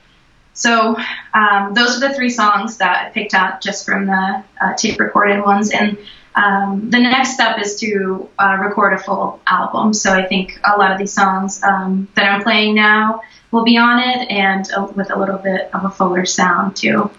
so 0.54 0.98
um, 1.34 1.74
those 1.76 1.98
are 1.98 2.10
the 2.10 2.16
three 2.16 2.30
songs 2.30 2.78
that 2.78 3.06
I 3.06 3.10
picked 3.10 3.34
out 3.34 3.62
just 3.62 3.86
from 3.86 4.08
the 4.08 4.44
uh, 4.62 4.74
tape 4.76 5.00
recorded 5.00 5.44
ones, 5.44 5.72
and 5.72 5.98
um, 6.36 6.90
the 6.90 7.00
next 7.00 7.34
step 7.34 7.60
is 7.60 7.80
to 7.80 8.30
uh, 8.40 8.58
record 8.60 8.94
a 8.94 8.98
full 8.98 9.40
album. 9.48 9.94
So 9.94 10.14
I 10.14 10.26
think 10.26 10.60
a 10.64 10.78
lot 10.78 10.92
of 10.92 10.98
these 10.98 11.14
songs 11.14 11.62
um, 11.64 12.08
that 12.16 12.32
I'm 12.32 12.44
playing 12.44 12.76
now 12.76 13.22
will 13.52 13.64
be 13.64 13.78
on 13.78 14.00
it, 14.00 14.30
and 14.32 14.68
uh, 14.76 14.88
with 14.96 15.12
a 15.12 15.18
little 15.18 15.38
bit 15.38 15.70
of 15.74 15.86
a 15.86 15.90
fuller 15.90 16.26
sound 16.26 16.76
too. 16.76 17.10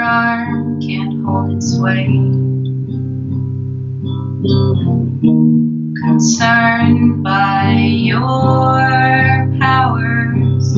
arm 0.00 0.80
can't 0.80 1.24
hold 1.24 1.56
its 1.56 1.76
weight. 1.78 2.44
Concerned 6.04 7.24
by 7.24 7.72
your 7.78 9.48
powers, 9.58 10.76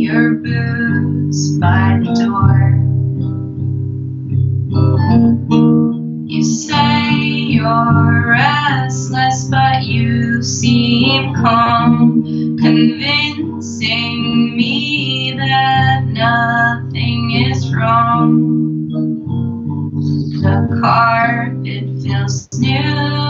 your 0.00 0.34
boots 0.36 1.48
by 1.58 1.98
the 2.00 2.14
door. 2.14 2.78
You 6.28 6.44
say 6.44 7.10
you're 7.12 8.28
restless, 8.30 9.48
but 9.50 9.82
you 9.82 10.44
seem 10.44 11.34
calm, 11.34 12.22
convincing 12.58 14.56
me 14.56 15.34
that 15.36 16.04
nothing 16.04 17.32
is 17.32 17.74
wrong. 17.74 18.88
The 20.40 20.80
carpet 20.80 21.84
feels 22.00 22.48
new. 22.60 23.21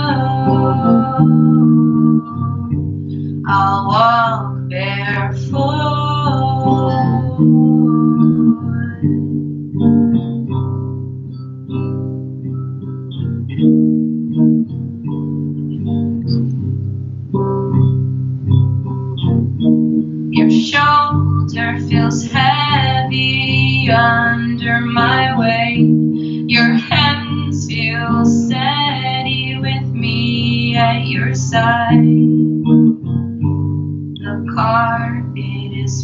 I'll 3.47 3.86
walk 3.88 4.68
barefoot. 4.68 5.62
Your 20.30 20.51
shoulder 20.51 21.80
feels 21.88 22.30
heavy 22.30 23.90
under 23.90 24.80
my 24.80 25.36
weight. 25.36 26.49
Your 26.49 26.74
hands 26.74 27.66
feel 27.66 28.24
steady 28.24 29.59
with 29.59 29.88
me 29.88 30.76
at 30.76 31.07
your 31.07 31.34
side. 31.34 32.51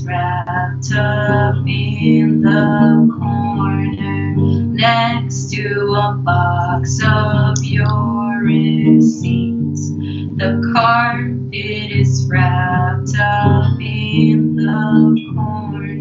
Wrapped 0.05 0.93
up 0.95 1.57
in 1.67 2.43
the 2.43 3.09
corner 3.19 4.35
next 4.75 5.51
to 5.53 5.95
a 5.95 6.13
box 6.25 7.01
of 7.05 7.57
your 7.65 8.43
receipts. 8.43 9.91
The 10.37 10.73
carpet 10.75 11.91
is 11.91 12.27
wrapped 12.29 13.15
up 13.19 13.81
in 13.81 14.57
the 14.57 15.33
corner. 15.35 15.99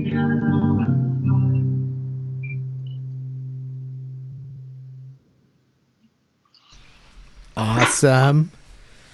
Awesome. 7.56 8.52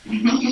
Mm-hmm. 0.06 0.43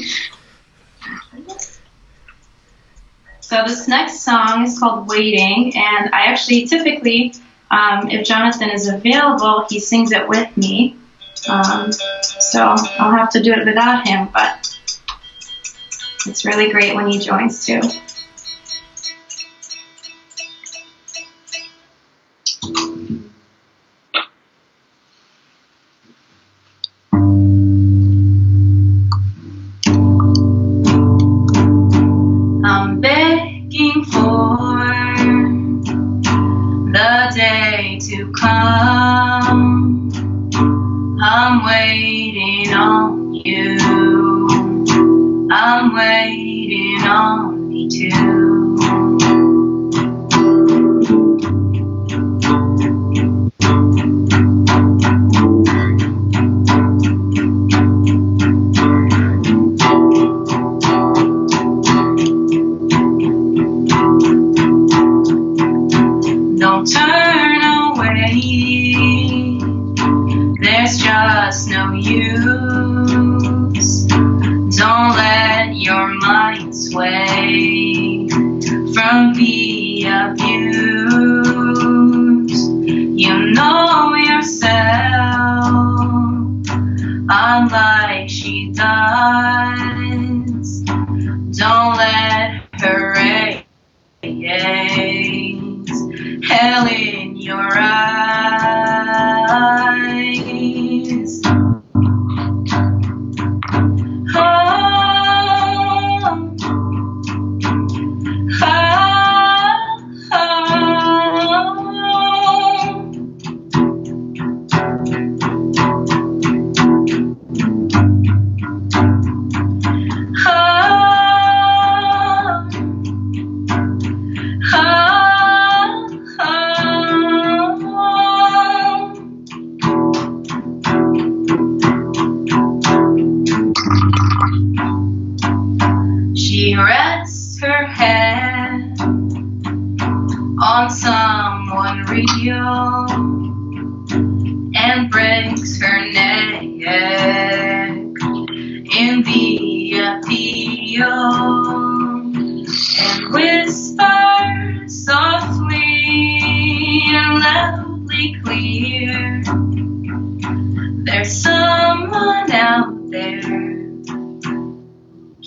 So 3.51 3.61
this 3.67 3.85
next 3.85 4.21
song 4.21 4.63
is 4.63 4.79
called 4.79 5.09
Waiting, 5.09 5.75
and 5.75 6.09
I 6.15 6.27
actually 6.27 6.67
typically, 6.67 7.33
um, 7.69 8.09
if 8.09 8.25
Jonathan 8.25 8.69
is 8.69 8.87
available, 8.87 9.65
he 9.69 9.77
sings 9.77 10.13
it 10.13 10.25
with 10.25 10.55
me. 10.55 10.95
Um, 11.49 11.91
so 11.91 12.61
I'll 12.61 13.11
have 13.11 13.29
to 13.31 13.43
do 13.43 13.51
it 13.51 13.65
without 13.65 14.07
him, 14.07 14.29
but 14.31 14.73
it's 16.27 16.45
really 16.45 16.71
great 16.71 16.95
when 16.95 17.11
he 17.11 17.19
joins 17.19 17.65
too. 17.65 17.81
Come. 38.41 40.09
I'm 41.21 41.65
waiting 41.65 42.73
on 42.73 43.33
you. 43.35 43.77
I'm 45.51 45.93
waiting 45.95 47.03
on 47.07 47.40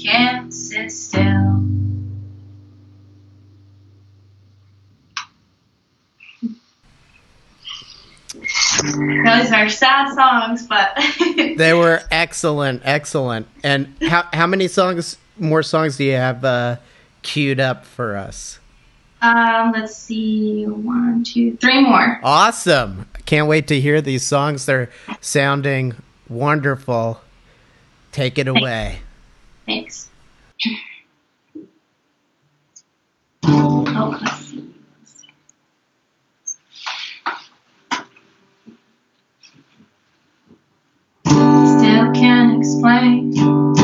can't 0.04 0.52
sit 0.52 0.92
still. 0.92 1.64
Those 9.24 9.52
are 9.52 9.68
sad 9.68 10.14
songs, 10.14 10.66
but 10.66 10.98
they 11.56 11.72
were 11.72 12.02
excellent, 12.10 12.82
excellent. 12.84 13.46
And 13.62 13.94
how 14.02 14.28
how 14.32 14.46
many 14.46 14.68
songs 14.68 15.16
more 15.38 15.62
songs 15.62 15.96
do 15.96 16.04
you 16.04 16.12
have 16.12 16.44
uh, 16.44 16.76
queued 17.22 17.60
up 17.60 17.86
for 17.86 18.16
us? 18.16 18.58
Um, 19.22 19.72
let's 19.72 19.96
see, 19.96 20.64
one, 20.66 21.24
two, 21.24 21.56
three 21.56 21.82
more. 21.82 22.20
Awesome! 22.22 23.08
Can't 23.24 23.48
wait 23.48 23.68
to 23.68 23.80
hear 23.80 24.02
these 24.02 24.26
songs. 24.26 24.66
They're 24.66 24.90
sounding 25.22 25.94
wonderful. 26.28 27.22
Take 28.12 28.38
it 28.38 28.44
Thanks. 28.44 28.60
away. 28.60 29.00
Thanks. 29.66 30.10
Oh, 33.46 34.18
let's 34.20 34.46
see. 34.46 34.74
Still 41.26 42.12
can't 42.12 42.58
explain. 42.58 43.83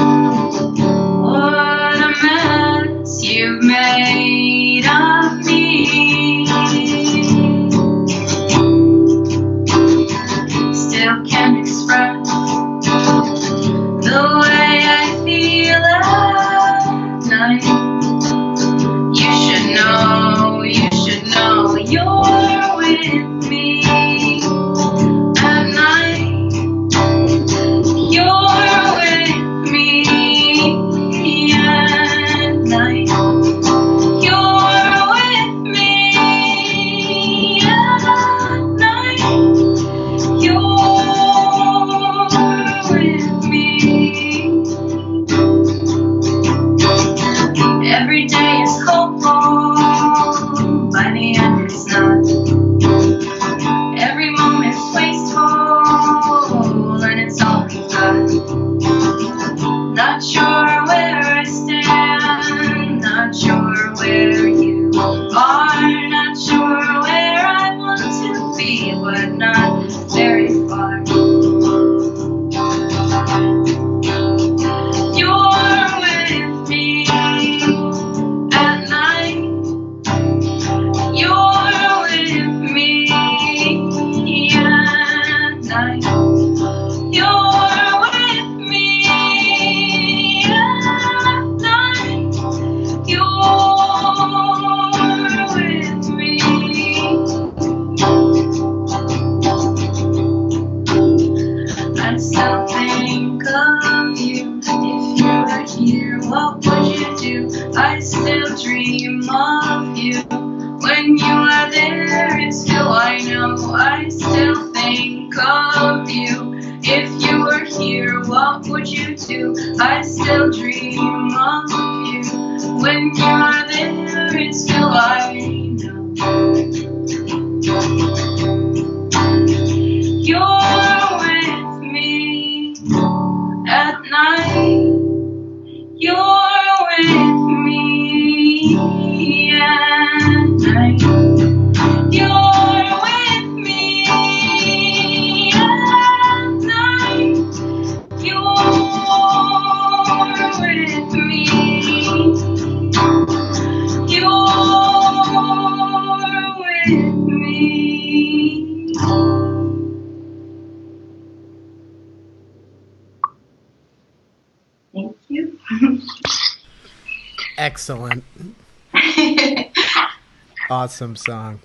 awesome 171.00 171.16
song. 171.16 171.58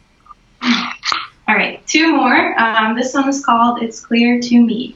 All 0.64 1.56
right, 1.56 1.86
two 1.86 2.16
more. 2.16 2.58
Um, 2.58 2.96
this 2.96 3.14
one 3.14 3.28
is 3.28 3.44
called 3.44 3.84
It's 3.84 4.00
Clear 4.00 4.40
to 4.40 4.62
Me. 4.62 4.96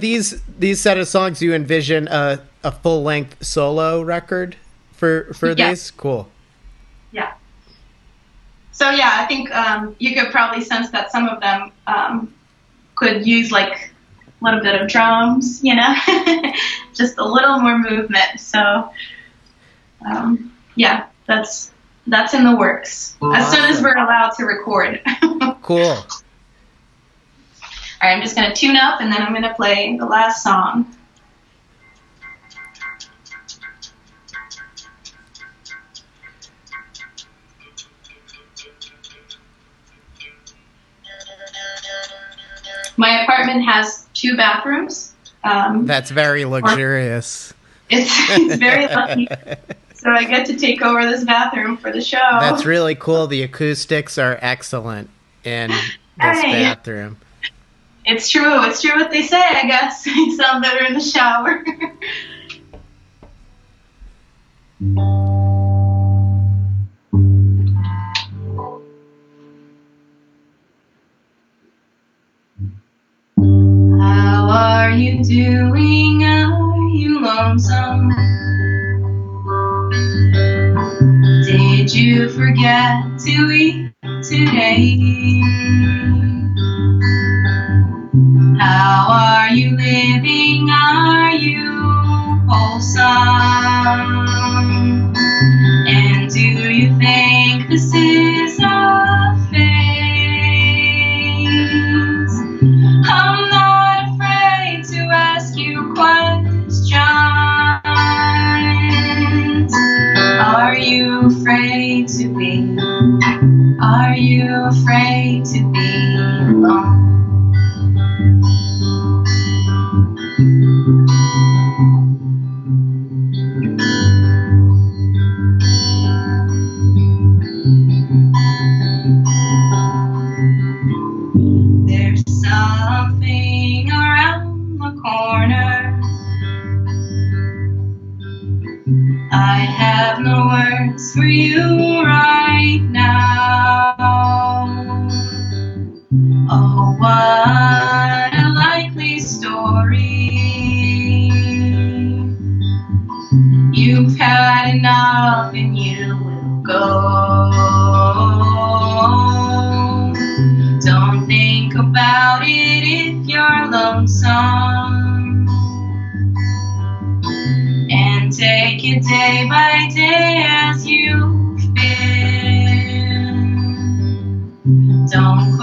These 0.00 0.42
these 0.58 0.80
set 0.80 0.98
of 0.98 1.08
songs, 1.08 1.42
you 1.42 1.54
envision 1.54 2.08
a, 2.08 2.40
a 2.62 2.72
full 2.72 3.02
length 3.02 3.44
solo 3.44 4.02
record 4.02 4.56
for 4.92 5.32
for 5.34 5.48
yeah. 5.48 5.70
these. 5.70 5.90
Cool. 5.90 6.28
Yeah. 7.12 7.34
So 8.72 8.90
yeah, 8.90 9.12
I 9.14 9.26
think 9.26 9.50
um, 9.54 9.96
you 9.98 10.14
could 10.14 10.30
probably 10.30 10.62
sense 10.62 10.90
that 10.90 11.10
some 11.10 11.28
of 11.28 11.40
them 11.40 11.72
um, 11.86 12.34
could 12.94 13.26
use 13.26 13.50
like 13.50 13.90
a 14.40 14.44
little 14.44 14.60
bit 14.60 14.80
of 14.80 14.88
drums, 14.88 15.62
you 15.62 15.74
know, 15.74 15.94
just 16.94 17.16
a 17.18 17.24
little 17.24 17.58
more 17.60 17.78
movement. 17.78 18.38
So 18.38 18.90
um, 20.04 20.52
yeah, 20.74 21.06
that's 21.26 21.72
that's 22.06 22.34
in 22.34 22.44
the 22.44 22.54
works 22.54 23.16
awesome. 23.20 23.34
as 23.34 23.52
soon 23.52 23.64
as 23.64 23.82
we're 23.82 23.96
allowed 23.96 24.30
to 24.36 24.44
record. 24.44 25.00
cool. 25.62 25.96
All 28.06 28.12
right, 28.12 28.18
I'm 28.18 28.22
just 28.22 28.36
gonna 28.36 28.54
tune 28.54 28.76
up 28.76 29.00
and 29.00 29.12
then 29.12 29.20
I'm 29.20 29.34
gonna 29.34 29.52
play 29.54 29.96
the 29.96 30.06
last 30.06 30.44
song. 30.44 30.86
My 42.96 43.24
apartment 43.24 43.64
has 43.64 44.06
two 44.14 44.36
bathrooms. 44.36 45.12
Um, 45.42 45.86
That's 45.86 46.12
very 46.12 46.44
luxurious. 46.44 47.54
It's, 47.90 48.08
it's 48.30 48.54
very 48.54 48.86
lucky. 48.86 49.26
So 49.94 50.10
I 50.12 50.22
get 50.22 50.46
to 50.46 50.56
take 50.56 50.80
over 50.80 51.04
this 51.04 51.24
bathroom 51.24 51.76
for 51.76 51.90
the 51.90 52.00
show. 52.00 52.22
That's 52.38 52.64
really 52.64 52.94
cool. 52.94 53.26
The 53.26 53.42
acoustics 53.42 54.16
are 54.16 54.38
excellent 54.40 55.10
in 55.42 55.70
this 56.20 56.42
bathroom. 56.42 57.18
It's 58.06 58.28
true. 58.30 58.64
It's 58.64 58.80
true 58.80 58.94
what 58.96 59.10
they 59.10 59.22
say, 59.22 59.42
I 59.42 59.66
guess. 59.66 60.06
You 60.16 60.34
sound 60.36 60.62
better 60.62 60.84
in 60.84 60.94
the 60.94 61.00
shower. 61.00 61.64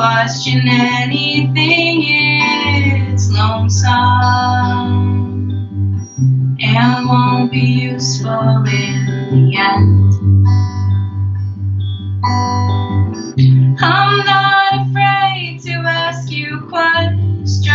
question 0.04 0.68
anything, 0.68 2.04
it's 2.04 3.32
lonesome 3.32 3.88
and 6.60 7.08
won't 7.08 7.50
be 7.50 7.60
useful 7.60 8.66
in 8.66 9.06
the 9.32 9.56
end. 9.58 10.14
I'm 13.80 14.26
not 14.26 14.90
afraid 14.90 15.62
to 15.62 15.72
ask 15.72 16.30
you 16.30 16.68
questions. 16.68 17.66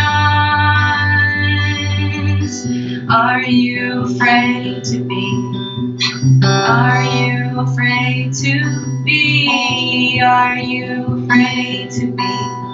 Are 3.09 3.41
you 3.41 4.03
afraid 4.03 4.83
to 4.83 4.99
be? 4.99 6.45
Are 6.45 7.03
you 7.03 7.59
afraid 7.61 8.33
to 8.33 9.01
be? 9.03 10.21
Are 10.23 10.59
you 10.59 11.18
afraid 11.29 11.91
to 11.91 12.07
be? 12.07 12.67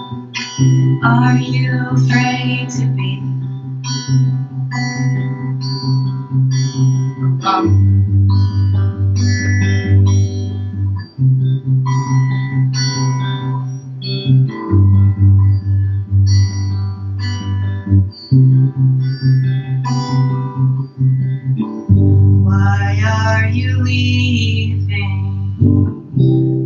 Are 1.03 1.37
you 1.37 1.89
afraid 1.91 2.69
to 2.71 2.85
be? 2.87 3.21
Alone. 7.43 7.84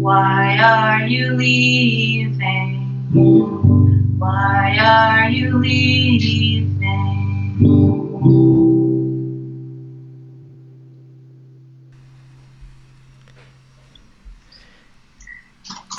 Why 0.10 0.58
are 0.58 1.06
you 1.06 1.36
leaving? 1.36 3.06
Why 4.18 4.76
are 4.82 5.30
you 5.30 5.56
leaving? 5.60 6.80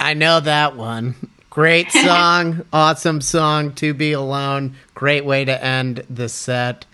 I 0.01 0.15
know 0.15 0.41
that 0.41 0.75
one. 0.77 1.15
Great 1.49 1.93
song, 1.93 2.67
awesome 2.73 3.21
song, 3.21 3.73
To 3.75 3.95
Be 3.95 4.11
Alone. 4.11 4.75
Great 4.95 5.25
way 5.25 5.45
to 5.45 5.65
end 5.65 6.05
the 6.11 6.29
set. 6.29 6.85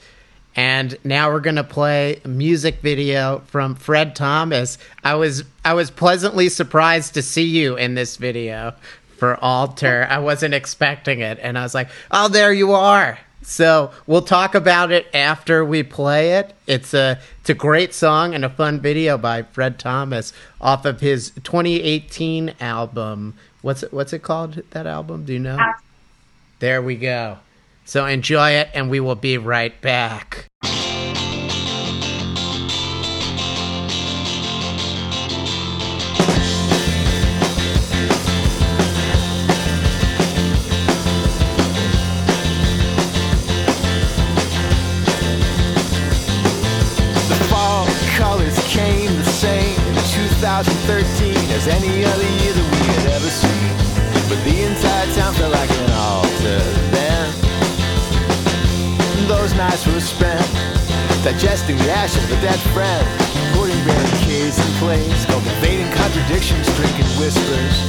And 0.56 0.96
now 1.04 1.30
we're 1.30 1.40
gonna 1.40 1.62
play 1.62 2.20
a 2.24 2.28
music 2.28 2.80
video 2.80 3.40
from 3.46 3.74
Fred 3.74 4.16
Thomas. 4.16 4.78
I 5.04 5.14
was 5.14 5.44
I 5.64 5.74
was 5.74 5.90
pleasantly 5.90 6.48
surprised 6.48 7.14
to 7.14 7.22
see 7.22 7.44
you 7.44 7.76
in 7.76 7.94
this 7.94 8.16
video 8.16 8.72
for 9.18 9.36
Altar. 9.44 10.06
I 10.10 10.18
wasn't 10.18 10.54
expecting 10.54 11.20
it, 11.20 11.38
and 11.42 11.58
I 11.58 11.62
was 11.62 11.74
like, 11.74 11.90
"Oh, 12.10 12.28
there 12.28 12.54
you 12.54 12.72
are." 12.72 13.18
So 13.42 13.92
we'll 14.06 14.22
talk 14.22 14.54
about 14.54 14.90
it 14.90 15.06
after 15.14 15.64
we 15.64 15.82
play 15.82 16.32
it. 16.32 16.54
It's 16.66 16.94
a 16.94 17.20
it's 17.40 17.50
a 17.50 17.54
great 17.54 17.92
song 17.92 18.34
and 18.34 18.44
a 18.44 18.48
fun 18.48 18.80
video 18.80 19.18
by 19.18 19.42
Fred 19.42 19.78
Thomas 19.78 20.32
off 20.58 20.86
of 20.86 21.00
his 21.00 21.30
2018 21.44 22.54
album. 22.60 23.34
What's 23.60 23.82
it 23.82 23.92
What's 23.92 24.14
it 24.14 24.22
called? 24.22 24.62
That 24.70 24.86
album? 24.86 25.26
Do 25.26 25.34
you 25.34 25.38
know? 25.38 25.58
Uh, 25.58 25.74
there 26.60 26.80
we 26.80 26.96
go. 26.96 27.38
So 27.86 28.04
enjoy 28.04 28.50
it, 28.50 28.68
and 28.74 28.90
we 28.90 29.00
will 29.00 29.14
be 29.14 29.38
right 29.38 29.80
back. 29.80 30.48
as 51.56 51.68
any 51.68 52.04
other 52.04 52.22
year 52.22 52.52
that 52.52 52.68
we 52.72 52.86
had 52.94 53.06
ever 53.16 53.30
seen. 53.30 53.72
But 54.28 54.44
the 54.44 54.62
entire 54.62 55.14
town 55.14 55.34
felt 55.34 55.52
like 55.52 55.75
Were 59.96 60.00
spent 60.02 60.44
digesting 61.24 61.78
the 61.78 61.88
ashes 61.88 62.22
of 62.24 62.36
a 62.36 62.40
dead 62.44 62.60
friend, 62.76 63.00
hoarding 63.56 63.80
barricades 63.88 64.60
in 64.60 64.68
place, 64.76 65.24
cultivating 65.24 65.88
contradictions, 65.96 66.68
drinking 66.76 67.08
whispers. 67.16 67.80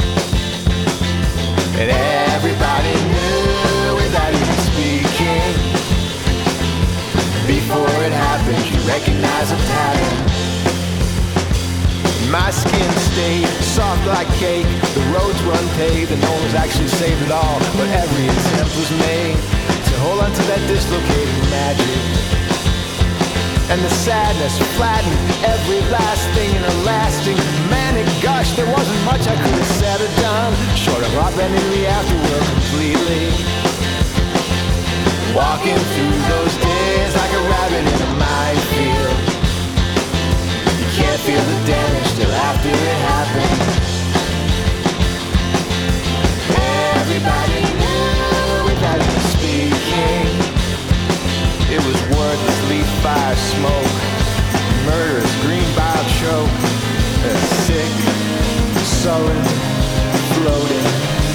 And 1.76 1.92
everybody 2.32 2.96
knew 3.12 4.00
without 4.00 4.32
even 4.32 4.60
speaking. 4.72 5.52
Before 7.44 7.92
it 8.08 8.16
happened, 8.16 8.64
you 8.72 8.80
recognize 8.88 9.52
a 9.52 9.60
pattern. 9.68 10.16
My 12.32 12.52
skin 12.52 12.92
stayed 13.12 13.52
soft 13.76 14.08
like 14.08 14.32
cake. 14.40 14.64
The 14.96 15.04
roads 15.12 15.44
were 15.44 15.60
unpaved 15.60 16.14
and 16.14 16.22
no 16.22 16.32
one 16.32 16.44
was 16.44 16.56
actually 16.56 16.88
saved 16.88 17.22
at 17.24 17.32
all. 17.32 17.60
But 17.76 17.92
every 17.92 18.32
attempt 18.32 18.72
was 18.80 18.92
made 18.96 19.57
to 19.90 19.96
hold 20.00 20.20
on 20.20 20.32
to 20.32 20.44
that 20.52 20.62
dislocating 20.68 21.42
magic. 21.50 22.28
And 23.70 23.84
the 23.84 23.92
sadness 23.92 24.56
flattened 24.80 25.20
every 25.44 25.82
last 25.92 26.24
thing 26.32 26.48
in 26.56 26.64
a 26.64 26.76
lasting 26.88 27.36
manic 27.68 28.08
gush. 28.24 28.56
There 28.56 28.70
wasn't 28.72 29.02
much 29.04 29.28
I 29.28 29.36
could 29.36 29.56
have 29.60 29.72
said 29.76 30.00
or 30.00 30.12
done, 30.24 30.54
short 30.72 31.04
of 31.04 31.12
upending 31.20 31.68
the 31.76 31.84
afterworld 31.84 32.48
completely. 32.48 33.28
Walking 35.36 35.76
through 35.76 36.16
those 36.32 36.56
days 36.64 37.12
like 37.12 37.34
a 37.36 37.44
rabbit 37.52 37.84
in 37.92 38.00
a 38.08 38.12
minefield. 38.16 39.20
You 40.80 40.88
can't 40.96 41.22
feel 41.28 41.44
the 41.44 41.60
damage 41.68 42.10
till 42.16 42.32
after 42.32 42.72
it 42.72 42.98
happened. 43.04 43.62
Everybody 46.96 47.77
fire 53.08 53.36
smoke, 53.38 53.96
murderous 54.84 55.34
green 55.44 55.70
bile 55.78 56.08
choke, 56.20 56.60
sick, 57.64 57.94
sullen, 58.84 59.44
floating. 60.34 61.27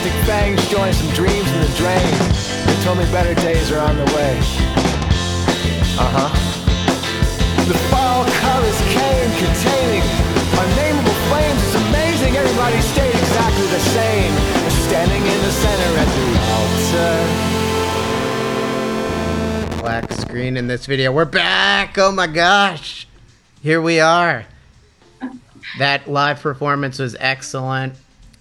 Plastic 0.00 0.26
fangs 0.26 0.68
joined 0.68 0.94
some 0.94 1.10
dreams 1.12 1.52
in 1.52 1.60
the 1.60 1.68
drain. 1.76 2.12
They 2.64 2.74
told 2.84 2.96
me 2.98 3.04
better 3.12 3.34
days 3.34 3.70
are 3.70 3.80
on 3.80 3.96
the 3.96 4.04
way. 4.16 4.38
Uh 5.98 6.08
huh. 6.16 6.32
The 7.68 7.74
fall 7.92 8.24
colors 8.24 8.80
came 8.88 9.30
containing 9.36 10.02
unnameable 10.56 11.12
flames. 11.28 11.62
It's 11.64 11.74
amazing 11.88 12.36
everybody 12.36 12.80
stayed 12.80 13.14
exactly 13.14 13.66
the 13.66 13.80
same. 13.92 14.32
Standing 14.88 15.20
in 15.22 15.42
the 15.42 15.52
center 15.52 15.98
at 15.98 16.08
the 16.16 16.28
altar. 19.76 19.82
Black 19.82 20.12
screen 20.12 20.56
in 20.56 20.66
this 20.66 20.86
video. 20.86 21.12
We're 21.12 21.26
back. 21.26 21.98
Oh 21.98 22.10
my 22.10 22.26
gosh. 22.26 23.06
Here 23.62 23.82
we 23.82 24.00
are. 24.00 24.46
That 25.78 26.08
live 26.08 26.40
performance 26.40 26.98
was 26.98 27.14
excellent. 27.20 27.94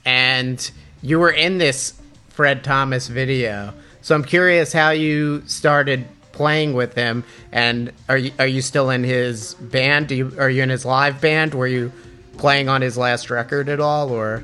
And 0.05 0.71
you 1.01 1.19
were 1.19 1.31
in 1.31 1.57
this 1.57 1.99
Fred 2.29 2.63
Thomas 2.63 3.07
video. 3.07 3.73
So 4.01 4.15
I'm 4.15 4.23
curious 4.23 4.73
how 4.73 4.91
you 4.91 5.43
started 5.45 6.07
playing 6.31 6.73
with 6.73 6.93
him 6.93 7.25
and 7.51 7.91
are 8.07 8.17
you 8.17 8.31
are 8.39 8.47
you 8.47 8.61
still 8.61 8.89
in 8.89 9.03
his 9.03 9.55
band? 9.55 10.07
Do 10.07 10.15
you 10.15 10.33
are 10.39 10.49
you 10.49 10.63
in 10.63 10.69
his 10.69 10.85
live 10.85 11.19
band? 11.19 11.53
Were 11.53 11.67
you 11.67 11.91
playing 12.37 12.69
on 12.69 12.81
his 12.81 12.97
last 12.97 13.29
record 13.29 13.67
at 13.67 13.81
all 13.81 14.09
or 14.11 14.41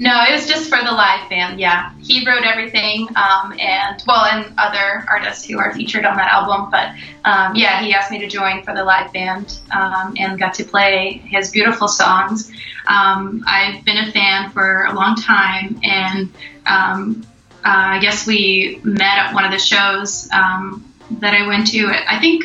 No, 0.00 0.22
it 0.28 0.32
was 0.32 0.46
just 0.46 0.70
for 0.70 0.78
the 0.78 0.92
live 0.92 1.28
band. 1.28 1.58
Yeah, 1.58 1.90
he 2.00 2.24
wrote 2.24 2.44
everything, 2.44 3.08
um, 3.16 3.52
and 3.58 4.00
well, 4.06 4.26
and 4.26 4.54
other 4.56 5.04
artists 5.10 5.44
who 5.44 5.58
are 5.58 5.74
featured 5.74 6.04
on 6.04 6.16
that 6.16 6.30
album. 6.30 6.70
But 6.70 6.90
um, 7.24 7.56
yeah, 7.56 7.82
he 7.82 7.92
asked 7.92 8.12
me 8.12 8.18
to 8.20 8.28
join 8.28 8.62
for 8.62 8.74
the 8.74 8.84
live 8.84 9.12
band 9.12 9.58
um, 9.72 10.14
and 10.16 10.38
got 10.38 10.54
to 10.54 10.64
play 10.64 11.20
his 11.26 11.50
beautiful 11.50 11.88
songs. 11.88 12.52
Um, 12.86 13.42
I've 13.46 13.84
been 13.84 13.98
a 13.98 14.12
fan 14.12 14.50
for 14.50 14.84
a 14.84 14.94
long 14.94 15.16
time, 15.16 15.80
and 15.82 16.32
um, 16.64 17.26
uh, 17.64 17.96
I 17.96 17.98
guess 17.98 18.24
we 18.24 18.80
met 18.84 19.18
at 19.18 19.34
one 19.34 19.44
of 19.44 19.50
the 19.50 19.58
shows 19.58 20.28
um, 20.30 20.92
that 21.18 21.34
I 21.34 21.44
went 21.48 21.66
to. 21.72 21.88
I 21.88 22.20
think 22.20 22.44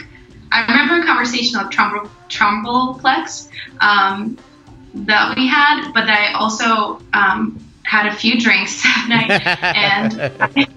I 0.52 0.66
remember 0.66 1.02
a 1.02 1.06
conversation 1.06 1.60
with 1.60 1.70
Trumbull, 1.70 2.10
Trumbullplex. 2.30 3.50
Um, 3.80 4.40
that 4.94 5.36
we 5.36 5.48
had, 5.48 5.92
but 5.94 6.10
I 6.10 6.34
also 6.34 7.02
um, 7.14 7.60
had 7.84 8.08
a 8.08 8.16
few 8.16 8.40
drinks 8.40 8.82
that 8.84 9.06
night, 9.10 9.32
and 9.76 10.32
I, 10.40 10.68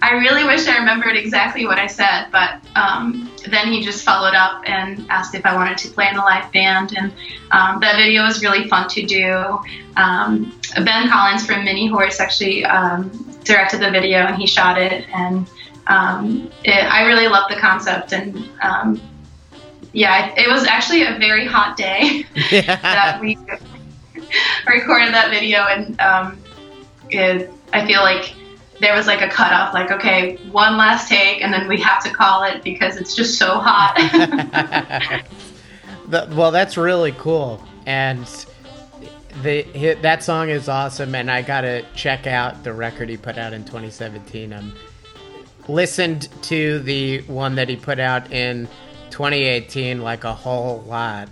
I 0.02 0.12
really 0.12 0.44
wish 0.44 0.66
I 0.68 0.78
remembered 0.78 1.16
exactly 1.16 1.66
what 1.66 1.78
I 1.78 1.86
said. 1.86 2.26
But 2.30 2.60
um, 2.76 3.30
then 3.48 3.72
he 3.72 3.82
just 3.82 4.04
followed 4.04 4.34
up 4.34 4.62
and 4.66 5.06
asked 5.10 5.34
if 5.34 5.44
I 5.44 5.54
wanted 5.54 5.78
to 5.78 5.88
play 5.88 6.08
in 6.08 6.16
a 6.16 6.24
live 6.24 6.50
band, 6.52 6.94
and 6.96 7.12
um, 7.50 7.80
that 7.80 7.96
video 7.96 8.24
was 8.24 8.42
really 8.42 8.68
fun 8.68 8.88
to 8.90 9.04
do. 9.04 9.58
Um, 9.96 10.58
ben 10.84 11.08
Collins 11.08 11.44
from 11.44 11.64
Mini 11.64 11.86
Horse 11.86 12.20
actually 12.20 12.64
um, 12.64 13.10
directed 13.44 13.80
the 13.80 13.90
video, 13.90 14.18
and 14.20 14.36
he 14.36 14.46
shot 14.46 14.80
it, 14.80 15.06
and 15.12 15.46
um, 15.88 16.50
it, 16.64 16.84
I 16.84 17.06
really 17.06 17.28
loved 17.28 17.54
the 17.54 17.60
concept 17.60 18.12
and. 18.12 18.48
Yeah, 19.92 20.34
it 20.36 20.48
was 20.48 20.64
actually 20.64 21.02
a 21.02 21.18
very 21.18 21.46
hot 21.46 21.76
day 21.76 22.26
that 22.50 23.18
we 23.20 23.38
recorded 24.66 25.14
that 25.14 25.30
video, 25.30 25.60
and 25.64 26.00
um, 26.00 26.38
it, 27.10 27.50
I 27.72 27.86
feel 27.86 28.00
like 28.00 28.34
there 28.80 28.94
was 28.94 29.06
like 29.06 29.22
a 29.22 29.28
cutoff, 29.28 29.74
like 29.74 29.90
okay, 29.90 30.36
one 30.52 30.76
last 30.76 31.08
take, 31.08 31.42
and 31.42 31.52
then 31.52 31.68
we 31.68 31.80
have 31.80 32.02
to 32.04 32.10
call 32.10 32.44
it 32.44 32.62
because 32.62 32.96
it's 32.96 33.14
just 33.14 33.38
so 33.38 33.58
hot. 33.58 35.24
The- 36.08 36.26
well, 36.34 36.50
that's 36.50 36.78
really 36.78 37.12
cool, 37.12 37.62
and 37.84 38.26
the 39.42 39.94
that 40.00 40.22
song 40.22 40.48
is 40.48 40.66
awesome. 40.66 41.14
And 41.14 41.30
I 41.30 41.42
gotta 41.42 41.84
check 41.94 42.26
out 42.26 42.64
the 42.64 42.72
record 42.72 43.10
he 43.10 43.18
put 43.18 43.36
out 43.36 43.52
in 43.52 43.62
2017. 43.64 44.54
Um, 44.54 44.72
listened 45.68 46.30
to 46.44 46.78
the 46.78 47.20
one 47.22 47.56
that 47.56 47.68
he 47.68 47.76
put 47.76 48.00
out 48.00 48.32
in 48.32 48.66
2018 49.18 50.00
like 50.00 50.22
a 50.22 50.32
whole 50.32 50.84
lot, 50.86 51.28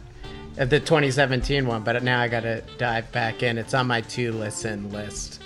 uh, 0.58 0.64
the 0.64 0.80
2017 0.80 1.68
one. 1.68 1.84
But 1.84 2.02
now 2.02 2.20
I 2.20 2.26
gotta 2.26 2.64
dive 2.78 3.12
back 3.12 3.44
in. 3.44 3.58
It's 3.58 3.74
on 3.74 3.86
my 3.86 4.00
to 4.00 4.32
listen 4.32 4.90
list. 4.90 5.40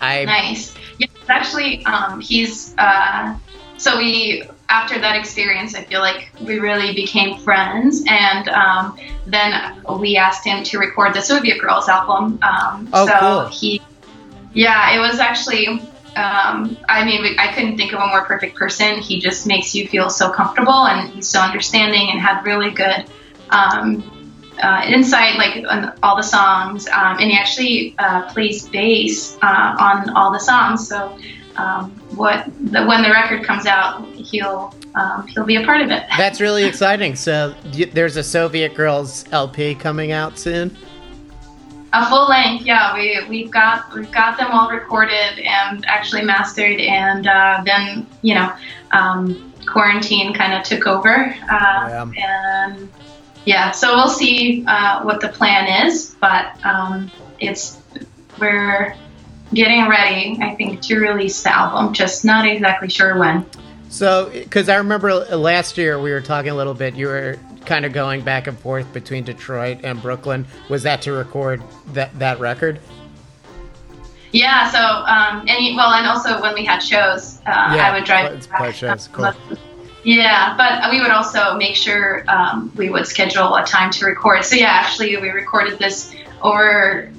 I 0.00 0.24
nice. 0.24 0.72
Yeah, 0.98 1.08
actually, 1.28 1.84
um, 1.84 2.20
he's 2.20 2.76
uh, 2.78 3.36
so 3.76 3.98
we 3.98 4.44
after 4.68 5.00
that 5.00 5.16
experience, 5.16 5.74
I 5.74 5.82
feel 5.82 5.98
like 5.98 6.30
we 6.40 6.60
really 6.60 6.94
became 6.94 7.40
friends, 7.40 8.04
and 8.06 8.48
um, 8.48 8.96
then 9.26 9.82
we 9.98 10.16
asked 10.16 10.46
him 10.46 10.62
to 10.62 10.78
record 10.78 11.12
the 11.12 11.22
Soviet 11.22 11.60
Girls 11.60 11.88
album. 11.88 12.38
Um, 12.40 12.88
Oh, 12.92 13.04
so 13.04 13.18
cool. 13.18 13.46
he, 13.46 13.82
yeah, 14.54 14.94
it 14.94 15.00
was 15.00 15.18
actually. 15.18 15.82
Um, 16.16 16.78
I 16.88 17.04
mean, 17.04 17.38
I 17.38 17.52
couldn't 17.52 17.76
think 17.76 17.92
of 17.92 18.00
a 18.00 18.06
more 18.06 18.24
perfect 18.24 18.56
person. 18.56 19.00
He 19.00 19.20
just 19.20 19.46
makes 19.46 19.74
you 19.74 19.86
feel 19.86 20.08
so 20.08 20.30
comfortable, 20.30 20.86
and 20.86 21.10
he's 21.10 21.28
so 21.28 21.40
understanding, 21.40 22.08
and 22.10 22.18
had 22.18 22.42
really 22.44 22.70
good 22.70 23.04
um, 23.50 24.02
uh, 24.62 24.82
insight, 24.88 25.36
like 25.36 25.64
on 25.68 25.92
all 26.02 26.16
the 26.16 26.22
songs. 26.22 26.88
Um, 26.88 27.18
and 27.18 27.30
he 27.30 27.36
actually 27.36 27.94
uh, 27.98 28.32
plays 28.32 28.68
bass 28.68 29.36
uh, 29.42 29.76
on 29.78 30.10
all 30.10 30.32
the 30.32 30.40
songs. 30.40 30.88
So 30.88 31.18
um, 31.56 31.90
what 32.16 32.46
the, 32.60 32.84
when 32.86 33.02
the 33.02 33.10
record 33.10 33.44
comes 33.44 33.66
out, 33.66 34.06
he'll 34.14 34.74
um, 34.94 35.26
he'll 35.28 35.44
be 35.44 35.56
a 35.56 35.64
part 35.64 35.82
of 35.82 35.90
it. 35.90 36.04
That's 36.16 36.40
really 36.40 36.64
exciting. 36.64 37.16
So 37.16 37.54
there's 37.92 38.16
a 38.16 38.22
Soviet 38.22 38.74
Girls 38.74 39.24
LP 39.32 39.74
coming 39.74 40.12
out 40.12 40.38
soon. 40.38 40.76
A 41.92 42.08
full 42.08 42.28
length, 42.28 42.66
yeah. 42.66 42.94
We 42.94 43.26
we've 43.28 43.50
got 43.50 43.94
we've 43.94 44.10
got 44.10 44.36
them 44.36 44.50
all 44.50 44.70
recorded 44.70 45.38
and 45.38 45.84
actually 45.86 46.22
mastered, 46.22 46.80
and 46.80 47.26
uh, 47.26 47.62
then 47.64 48.06
you 48.22 48.34
know, 48.34 48.52
um, 48.90 49.52
quarantine 49.66 50.34
kind 50.34 50.52
of 50.52 50.62
took 50.64 50.86
over, 50.86 51.34
uh, 51.50 52.06
and 52.16 52.88
yeah. 53.44 53.70
So 53.70 53.94
we'll 53.94 54.08
see 54.08 54.64
uh, 54.66 55.02
what 55.04 55.20
the 55.20 55.28
plan 55.28 55.86
is, 55.86 56.16
but 56.20 56.64
um, 56.64 57.10
it's 57.38 57.80
we're 58.38 58.94
getting 59.54 59.88
ready, 59.88 60.38
I 60.40 60.54
think, 60.54 60.82
to 60.82 60.98
release 60.98 61.42
the 61.42 61.56
album. 61.56 61.94
Just 61.94 62.24
not 62.24 62.46
exactly 62.46 62.88
sure 62.88 63.16
when. 63.18 63.46
So, 63.88 64.30
because 64.32 64.68
I 64.68 64.76
remember 64.76 65.14
last 65.14 65.78
year 65.78 66.00
we 66.00 66.10
were 66.10 66.20
talking 66.20 66.50
a 66.50 66.54
little 66.54 66.74
bit, 66.74 66.96
you 66.96 67.06
were 67.06 67.38
kind 67.66 67.84
of 67.84 67.92
going 67.92 68.22
back 68.22 68.46
and 68.46 68.58
forth 68.58 68.92
between 68.92 69.24
Detroit 69.24 69.80
and 69.82 70.00
Brooklyn. 70.00 70.46
Was 70.68 70.82
that 70.84 71.02
to 71.02 71.12
record 71.12 71.62
that 71.92 72.16
that 72.18 72.40
record? 72.40 72.80
Yeah. 74.32 74.70
So, 74.70 74.78
um, 74.78 75.46
and 75.48 75.76
well, 75.76 75.92
and 75.92 76.06
also 76.06 76.40
when 76.40 76.54
we 76.54 76.64
had 76.64 76.80
shows, 76.80 77.38
uh, 77.46 77.74
yeah, 77.74 77.88
I 77.88 77.94
would 77.94 78.04
drive. 78.04 78.48
Play 78.56 78.72
shows. 78.72 79.08
Cool. 79.08 79.32
Yeah, 80.04 80.56
but 80.56 80.88
we 80.92 81.00
would 81.00 81.10
also 81.10 81.56
make 81.56 81.74
sure 81.74 82.24
um, 82.28 82.70
we 82.76 82.90
would 82.90 83.08
schedule 83.08 83.56
a 83.56 83.64
time 83.64 83.90
to 83.90 84.06
record. 84.06 84.44
So 84.44 84.54
yeah, 84.54 84.68
actually, 84.68 85.16
we 85.16 85.30
recorded 85.30 85.80
this 85.80 86.14
over 86.42 87.10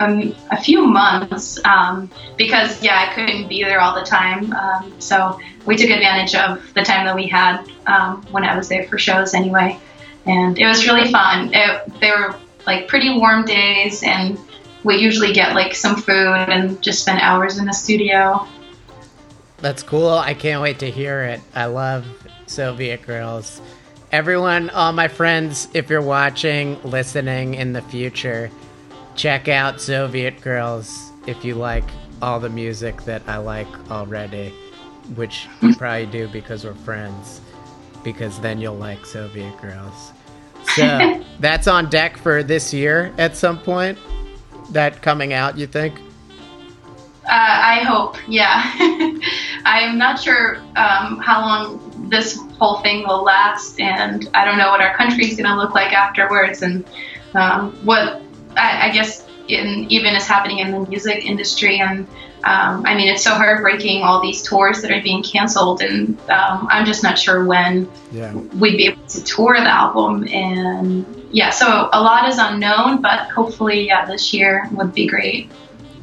um, 0.00 0.34
a 0.50 0.60
few 0.60 0.84
months 0.84 1.64
um, 1.64 2.10
because 2.36 2.82
yeah, 2.82 3.06
I 3.08 3.14
couldn't 3.14 3.48
be 3.48 3.62
there 3.62 3.80
all 3.80 3.94
the 3.94 4.04
time. 4.04 4.52
Um, 4.54 4.92
so 4.98 5.38
we 5.66 5.76
took 5.76 5.90
advantage 5.90 6.34
of 6.34 6.74
the 6.74 6.82
time 6.82 7.06
that 7.06 7.14
we 7.14 7.28
had 7.28 7.64
um, 7.86 8.22
when 8.32 8.44
I 8.44 8.56
was 8.56 8.68
there 8.68 8.88
for 8.88 8.98
shows 8.98 9.34
anyway, 9.34 9.78
and 10.26 10.58
it 10.58 10.66
was 10.66 10.86
really 10.86 11.10
fun. 11.10 11.50
It, 11.52 12.00
they 12.00 12.10
were 12.10 12.34
like 12.66 12.88
pretty 12.88 13.16
warm 13.18 13.44
days, 13.44 14.02
and 14.02 14.38
we 14.84 14.96
usually 14.96 15.32
get 15.32 15.54
like 15.54 15.74
some 15.74 15.96
food 15.96 16.14
and 16.48 16.80
just 16.82 17.02
spend 17.02 17.20
hours 17.20 17.58
in 17.58 17.66
the 17.66 17.72
studio. 17.72 18.46
That's 19.58 19.82
cool. 19.82 20.10
I 20.10 20.34
can't 20.34 20.60
wait 20.60 20.80
to 20.80 20.90
hear 20.90 21.22
it. 21.22 21.40
I 21.54 21.66
love 21.66 22.04
Soviet 22.46 23.02
Girls. 23.02 23.60
Everyone, 24.10 24.70
all 24.70 24.92
my 24.92 25.08
friends, 25.08 25.68
if 25.72 25.88
you're 25.88 26.02
watching, 26.02 26.82
listening 26.82 27.54
in 27.54 27.72
the 27.72 27.80
future, 27.82 28.50
check 29.14 29.48
out 29.48 29.80
Soviet 29.80 30.40
Girls 30.40 31.10
if 31.26 31.44
you 31.44 31.54
like 31.54 31.84
all 32.20 32.40
the 32.40 32.48
music 32.48 33.02
that 33.02 33.22
I 33.26 33.38
like 33.38 33.90
already, 33.90 34.50
which 35.14 35.48
you 35.60 35.74
probably 35.78 36.06
do 36.06 36.28
because 36.28 36.64
we're 36.64 36.74
friends, 36.74 37.40
because 38.04 38.40
then 38.40 38.60
you'll 38.60 38.76
like 38.76 39.04
Soviet 39.06 39.60
Girls. 39.60 40.12
So 40.76 41.22
that's 41.40 41.66
on 41.66 41.90
deck 41.90 42.16
for 42.16 42.44
this 42.44 42.72
year 42.72 43.12
at 43.18 43.36
some 43.36 43.58
point. 43.58 43.98
That 44.70 45.02
coming 45.02 45.32
out, 45.32 45.58
you 45.58 45.66
think? 45.66 45.98
Uh, 47.24 47.28
I 47.30 47.80
hope, 47.80 48.16
yeah. 48.28 48.72
I'm 49.64 49.98
not 49.98 50.20
sure 50.20 50.56
um, 50.76 51.18
how 51.18 51.40
long 51.40 52.08
this 52.08 52.38
whole 52.58 52.78
thing 52.80 53.06
will 53.06 53.22
last, 53.22 53.80
and 53.80 54.28
I 54.34 54.44
don't 54.44 54.56
know 54.56 54.70
what 54.70 54.80
our 54.80 54.96
country 54.96 55.26
is 55.26 55.36
going 55.36 55.48
to 55.48 55.56
look 55.56 55.74
like 55.74 55.92
afterwards, 55.92 56.62
and 56.62 56.84
um, 57.34 57.72
what 57.84 58.22
I, 58.56 58.88
I 58.88 58.92
guess 58.92 59.26
in, 59.48 59.86
even 59.90 60.14
is 60.14 60.26
happening 60.26 60.58
in 60.58 60.72
the 60.72 60.80
music 60.80 61.24
industry. 61.24 61.80
And 61.80 62.06
um, 62.44 62.84
I 62.84 62.96
mean, 62.96 63.08
it's 63.08 63.22
so 63.22 63.34
heartbreaking 63.34 64.02
all 64.02 64.20
these 64.20 64.42
tours 64.42 64.82
that 64.82 64.90
are 64.90 65.00
being 65.00 65.22
canceled, 65.22 65.80
and 65.80 66.18
um, 66.28 66.66
I'm 66.70 66.84
just 66.84 67.02
not 67.02 67.18
sure 67.18 67.44
when 67.44 67.88
yeah. 68.10 68.32
we'd 68.34 68.76
be 68.76 68.86
able 68.86 69.06
to 69.06 69.22
tour 69.22 69.54
the 69.54 69.68
album. 69.68 70.26
And 70.28 71.06
yeah, 71.30 71.50
so 71.50 71.88
a 71.92 72.00
lot 72.00 72.28
is 72.28 72.38
unknown, 72.38 73.00
but 73.00 73.30
hopefully, 73.30 73.86
yeah, 73.86 74.04
this 74.06 74.34
year 74.34 74.68
would 74.72 74.92
be 74.92 75.06
great. 75.06 75.50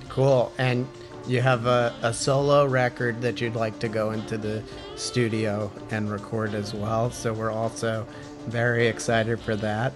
Cool. 0.07 0.51
And 0.57 0.87
you 1.27 1.41
have 1.41 1.65
a, 1.65 1.93
a 2.01 2.13
solo 2.13 2.65
record 2.65 3.21
that 3.21 3.41
you'd 3.41 3.55
like 3.55 3.77
to 3.79 3.89
go 3.89 4.11
into 4.11 4.37
the 4.37 4.63
studio 4.95 5.71
and 5.91 6.09
record 6.09 6.53
as 6.53 6.73
well. 6.73 7.11
So 7.11 7.33
we're 7.33 7.51
also 7.51 8.07
very 8.47 8.87
excited 8.87 9.39
for 9.39 9.55
that. 9.57 9.93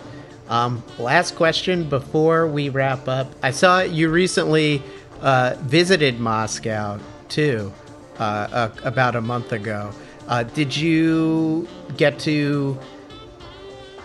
Um, 0.50 0.84
last 1.00 1.36
question 1.36 1.88
before 1.88 2.48
we 2.48 2.70
wrap 2.70 3.08
up. 3.08 3.34
I 3.42 3.52
saw 3.52 3.82
you 3.82 4.10
recently 4.10 4.84
uh, 5.24 5.56
visited 5.62 6.20
Moscow 6.20 7.00
too, 7.30 7.74
uh, 8.20 8.24
uh, 8.52 8.72
about 8.84 9.16
a 9.16 9.22
month 9.22 9.54
ago. 9.54 9.92
Uh, 10.28 10.44
did 10.44 10.76
you 10.76 11.68
get 11.98 12.20
to 12.20 12.78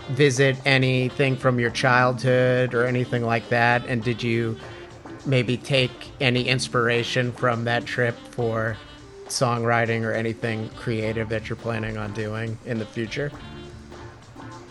visit 0.09 0.57
anything 0.65 1.35
from 1.35 1.59
your 1.59 1.69
childhood 1.69 2.73
or 2.73 2.85
anything 2.85 3.23
like 3.23 3.47
that? 3.49 3.85
And 3.85 4.03
did 4.03 4.23
you 4.23 4.57
maybe 5.25 5.57
take 5.57 5.91
any 6.19 6.47
inspiration 6.47 7.31
from 7.33 7.65
that 7.65 7.85
trip 7.85 8.17
for 8.31 8.77
songwriting 9.27 10.03
or 10.03 10.13
anything 10.13 10.69
creative 10.69 11.29
that 11.29 11.49
you're 11.49 11.55
planning 11.55 11.97
on 11.97 12.13
doing 12.13 12.57
in 12.65 12.79
the 12.79 12.85
future? 12.85 13.31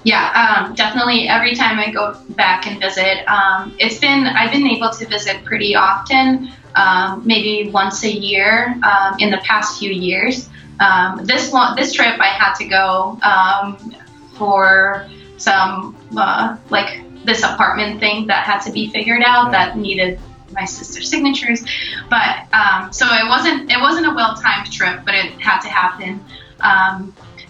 Yeah, 0.09 0.65
um, 0.65 0.75
definitely. 0.75 1.29
Every 1.29 1.55
time 1.55 1.79
I 1.79 1.91
go 1.91 2.15
back 2.31 2.67
and 2.67 2.81
visit, 2.81 3.29
um, 3.29 3.77
it's 3.79 3.99
been 3.99 4.25
I've 4.25 4.51
been 4.51 4.67
able 4.67 4.89
to 4.89 5.07
visit 5.07 5.45
pretty 5.45 5.77
often, 5.77 6.51
um, 6.77 7.21
maybe 7.27 7.71
once 7.71 8.05
a 8.05 8.11
year 8.11 8.75
um, 8.85 9.17
in 9.19 9.31
the 9.31 9.37
past 9.45 9.79
few 9.79 9.91
years. 9.91 10.49
Um, 10.81 11.27
this 11.27 11.53
one, 11.53 11.77
this 11.77 11.93
trip, 11.93 12.19
I 12.21 12.29
had 12.29 12.55
to 12.55 12.65
go 12.65 13.19
um, 13.23 13.95
for 14.39 15.07
some 15.37 15.95
uh, 16.17 16.57
like 16.71 17.03
this 17.27 17.43
apartment 17.43 18.01
thing 18.01 18.27
that 18.29 18.45
had 18.45 18.61
to 18.61 18.73
be 18.73 18.89
figured 18.89 19.23
out 19.23 19.51
that 19.53 19.77
needed 19.77 20.19
my 20.53 20.65
sister's 20.65 21.11
signatures. 21.11 21.63
But 22.09 22.49
so 22.95 23.05
it 23.05 23.29
wasn't 23.29 23.71
it 23.71 23.79
wasn't 23.79 24.07
a 24.07 24.15
well 24.15 24.35
timed 24.37 24.73
trip, 24.73 25.03
but 25.05 25.15
it 25.15 25.33
had 25.33 25.61
to 25.61 25.69
happen 25.69 26.25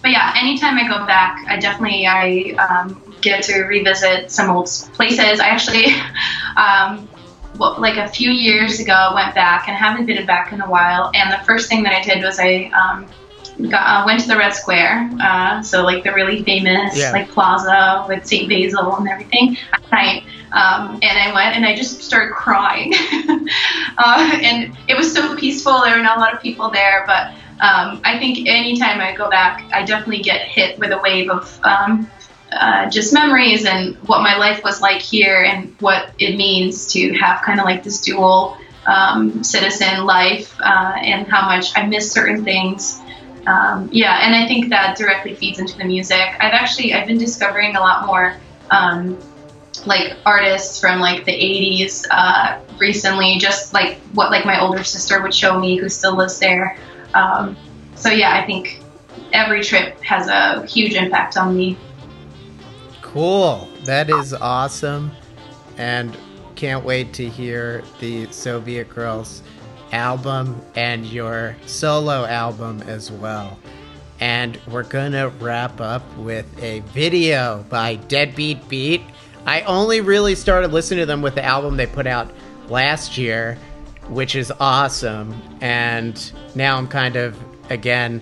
but 0.01 0.11
yeah, 0.11 0.33
anytime 0.37 0.77
I 0.77 0.87
go 0.87 1.05
back, 1.05 1.45
I 1.47 1.57
definitely 1.57 2.07
I 2.07 2.55
um, 2.57 3.01
get 3.21 3.43
to 3.43 3.63
revisit 3.63 4.31
some 4.31 4.49
old 4.49 4.67
places. 4.93 5.39
I 5.39 5.47
actually, 5.47 5.85
um, 6.57 7.07
well, 7.57 7.79
like 7.79 7.97
a 7.97 8.07
few 8.07 8.31
years 8.31 8.79
ago, 8.79 9.11
went 9.13 9.35
back 9.35 9.67
and 9.67 9.77
haven't 9.77 10.05
been 10.05 10.25
back 10.25 10.53
in 10.53 10.61
a 10.61 10.69
while. 10.69 11.11
And 11.13 11.31
the 11.31 11.43
first 11.45 11.69
thing 11.69 11.83
that 11.83 11.93
I 11.93 12.03
did 12.03 12.23
was 12.23 12.39
I 12.39 12.71
um, 12.75 13.07
got, 13.69 13.81
uh, 13.81 14.05
went 14.05 14.21
to 14.21 14.27
the 14.27 14.37
Red 14.37 14.53
Square, 14.53 15.09
uh, 15.21 15.61
so 15.61 15.83
like 15.83 16.03
the 16.03 16.13
really 16.13 16.43
famous 16.43 16.97
yeah. 16.97 17.11
like 17.11 17.29
plaza 17.29 18.05
with 18.07 18.25
St. 18.25 18.47
Basil 18.47 18.95
and 18.95 19.09
everything 19.09 19.57
at. 19.91 20.23
Um, 20.51 20.99
and 21.03 21.17
I 21.19 21.31
went 21.33 21.55
and 21.55 21.65
I 21.65 21.75
just 21.75 22.01
started 22.01 22.33
crying. 22.33 22.93
uh, 23.97 24.39
and 24.41 24.75
it 24.87 24.97
was 24.97 25.13
so 25.13 25.35
peaceful. 25.35 25.81
There 25.81 25.95
were 25.95 26.01
not 26.01 26.17
a 26.17 26.19
lot 26.19 26.33
of 26.33 26.41
people 26.41 26.71
there, 26.71 27.03
but 27.05 27.33
um, 27.61 28.01
I 28.05 28.17
think 28.19 28.47
anytime 28.47 29.01
I 29.01 29.15
go 29.15 29.29
back, 29.29 29.69
I 29.73 29.83
definitely 29.83 30.23
get 30.23 30.47
hit 30.47 30.79
with 30.79 30.91
a 30.91 30.99
wave 30.99 31.29
of 31.29 31.59
um, 31.63 32.09
uh, 32.51 32.89
just 32.89 33.13
memories 33.13 33.65
and 33.65 33.95
what 34.07 34.21
my 34.21 34.37
life 34.37 34.63
was 34.63 34.81
like 34.81 35.01
here 35.01 35.43
and 35.43 35.75
what 35.79 36.11
it 36.19 36.37
means 36.37 36.91
to 36.93 37.13
have 37.17 37.41
kind 37.41 37.59
of 37.59 37.65
like 37.65 37.83
this 37.83 38.01
dual 38.01 38.57
um, 38.85 39.43
citizen 39.43 40.05
life 40.05 40.55
uh, 40.61 40.93
and 41.01 41.27
how 41.27 41.45
much 41.45 41.77
I 41.77 41.85
miss 41.85 42.11
certain 42.11 42.43
things. 42.43 43.01
Um, 43.45 43.89
yeah, 43.91 44.25
and 44.25 44.35
I 44.35 44.47
think 44.47 44.69
that 44.69 44.97
directly 44.97 45.35
feeds 45.35 45.59
into 45.59 45.77
the 45.77 45.85
music. 45.85 46.27
I've 46.39 46.53
actually 46.53 46.93
I've 46.93 47.07
been 47.07 47.17
discovering 47.17 47.75
a 47.75 47.79
lot 47.79 48.05
more 48.05 48.37
um, 48.71 49.19
like 49.85 50.17
artists 50.25 50.79
from 50.79 50.99
like 50.99 51.25
the 51.25 51.31
80s 51.31 52.05
uh, 52.09 52.59
recently, 52.79 53.37
just 53.37 53.73
like 53.73 53.97
what 54.13 54.31
like 54.31 54.45
my 54.45 54.61
older 54.61 54.83
sister 54.83 55.21
would 55.21 55.33
show 55.33 55.59
me 55.59 55.77
who 55.77 55.89
still 55.89 56.15
lives 56.15 56.39
there. 56.39 56.77
Um, 57.13 57.57
so 57.95 58.09
yeah, 58.09 58.35
I 58.41 58.45
think 58.45 58.81
every 59.33 59.63
trip 59.63 59.99
has 60.01 60.27
a 60.27 60.65
huge 60.65 60.93
impact 60.93 61.37
on 61.37 61.55
me. 61.55 61.77
Cool. 63.01 63.67
That 63.85 64.09
is 64.09 64.33
awesome. 64.33 65.11
And 65.77 66.15
can't 66.55 66.83
wait 66.83 67.13
to 67.13 67.27
hear 67.27 67.83
the 67.99 68.29
Soviet 68.31 68.89
Girls 68.89 69.43
album 69.91 70.61
and 70.75 71.05
your 71.05 71.55
solo 71.65 72.25
album 72.25 72.81
as 72.83 73.11
well. 73.11 73.57
And 74.19 74.59
we're 74.67 74.83
going 74.83 75.13
to 75.13 75.31
wrap 75.39 75.79
up 75.79 76.03
with 76.17 76.45
a 76.61 76.81
video 76.81 77.65
by 77.69 77.95
Deadbeat 77.95 78.67
Beat. 78.67 79.01
I 79.45 79.61
only 79.61 80.01
really 80.01 80.35
started 80.35 80.73
listening 80.73 80.99
to 80.99 81.05
them 81.05 81.21
with 81.21 81.35
the 81.35 81.43
album 81.43 81.77
they 81.77 81.87
put 81.87 82.05
out 82.05 82.29
last 82.67 83.17
year 83.17 83.57
which 84.09 84.35
is 84.35 84.51
awesome. 84.59 85.39
And 85.61 86.31
now 86.55 86.77
I'm 86.77 86.87
kind 86.87 87.15
of, 87.15 87.37
again, 87.69 88.21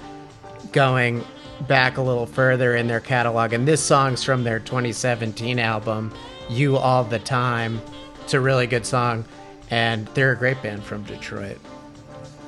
going 0.72 1.24
back 1.68 1.98
a 1.98 2.02
little 2.02 2.26
further 2.26 2.76
in 2.76 2.88
their 2.88 3.00
catalog. 3.00 3.54
And 3.54 3.68
this 3.68 3.84
song's 3.84 4.24
from 4.24 4.44
their 4.44 4.60
2017 4.60 5.60
album, 5.60 6.14
You 6.50 6.78
All 6.78 7.04
the 7.04 7.20
Time. 7.20 7.82
It's 8.24 8.34
a 8.34 8.40
really 8.40 8.68
good 8.68 8.86
song. 8.86 9.26
And 9.70 10.08
they're 10.10 10.32
a 10.32 10.38
great 10.38 10.62
band 10.62 10.84
from 10.84 11.04
Detroit. 11.04 11.58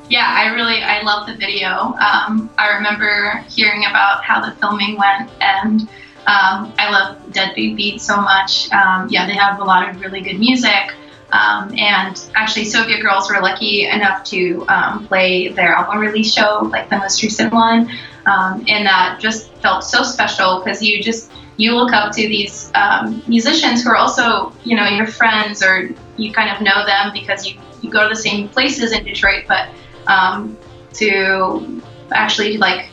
Yeah, 0.09 0.25
I 0.27 0.53
really 0.55 0.81
I 0.81 1.03
love 1.03 1.27
the 1.27 1.35
video. 1.35 1.69
Um, 1.69 2.49
I 2.57 2.75
remember 2.75 3.43
hearing 3.47 3.85
about 3.85 4.23
how 4.23 4.41
the 4.43 4.55
filming 4.55 4.97
went, 4.97 5.29
and 5.39 5.81
um, 6.25 6.73
I 6.79 6.89
love 6.89 7.31
Deadbeat 7.31 7.77
Beat 7.77 8.01
so 8.01 8.19
much. 8.19 8.71
Um, 8.71 9.07
yeah, 9.09 9.27
they 9.27 9.35
have 9.35 9.59
a 9.59 9.63
lot 9.63 9.87
of 9.87 10.01
really 10.01 10.21
good 10.21 10.39
music. 10.39 10.95
Um, 11.31 11.73
and 11.77 12.19
actually, 12.35 12.65
Soviet 12.65 13.01
Girls 13.01 13.29
were 13.29 13.39
lucky 13.39 13.85
enough 13.85 14.23
to 14.25 14.65
um, 14.67 15.07
play 15.07 15.49
their 15.49 15.73
album 15.73 15.99
release 15.99 16.33
show, 16.33 16.61
like 16.71 16.89
the 16.89 16.97
most 16.97 17.21
recent 17.21 17.53
one, 17.53 17.89
um, 18.25 18.65
and 18.67 18.85
that 18.85 19.19
just 19.19 19.51
felt 19.55 19.83
so 19.83 20.03
special 20.03 20.59
because 20.59 20.81
you 20.81 21.01
just 21.03 21.31
you 21.57 21.75
look 21.75 21.93
up 21.93 22.13
to 22.15 22.27
these 22.27 22.71
um, 22.73 23.21
musicians 23.27 23.83
who 23.83 23.89
are 23.91 23.95
also 23.95 24.53
you 24.63 24.75
know 24.75 24.87
your 24.87 25.05
friends 25.05 25.61
or 25.61 25.89
you 26.17 26.31
kind 26.31 26.49
of 26.49 26.61
know 26.61 26.85
them 26.85 27.11
because 27.13 27.47
you 27.47 27.59
you 27.81 27.89
go 27.89 28.03
to 28.03 28.09
the 28.09 28.21
same 28.21 28.49
places 28.49 28.91
in 28.91 29.03
Detroit, 29.03 29.45
but 29.47 29.69
um, 30.07 30.57
to 30.93 31.81
actually 32.11 32.57
like 32.57 32.89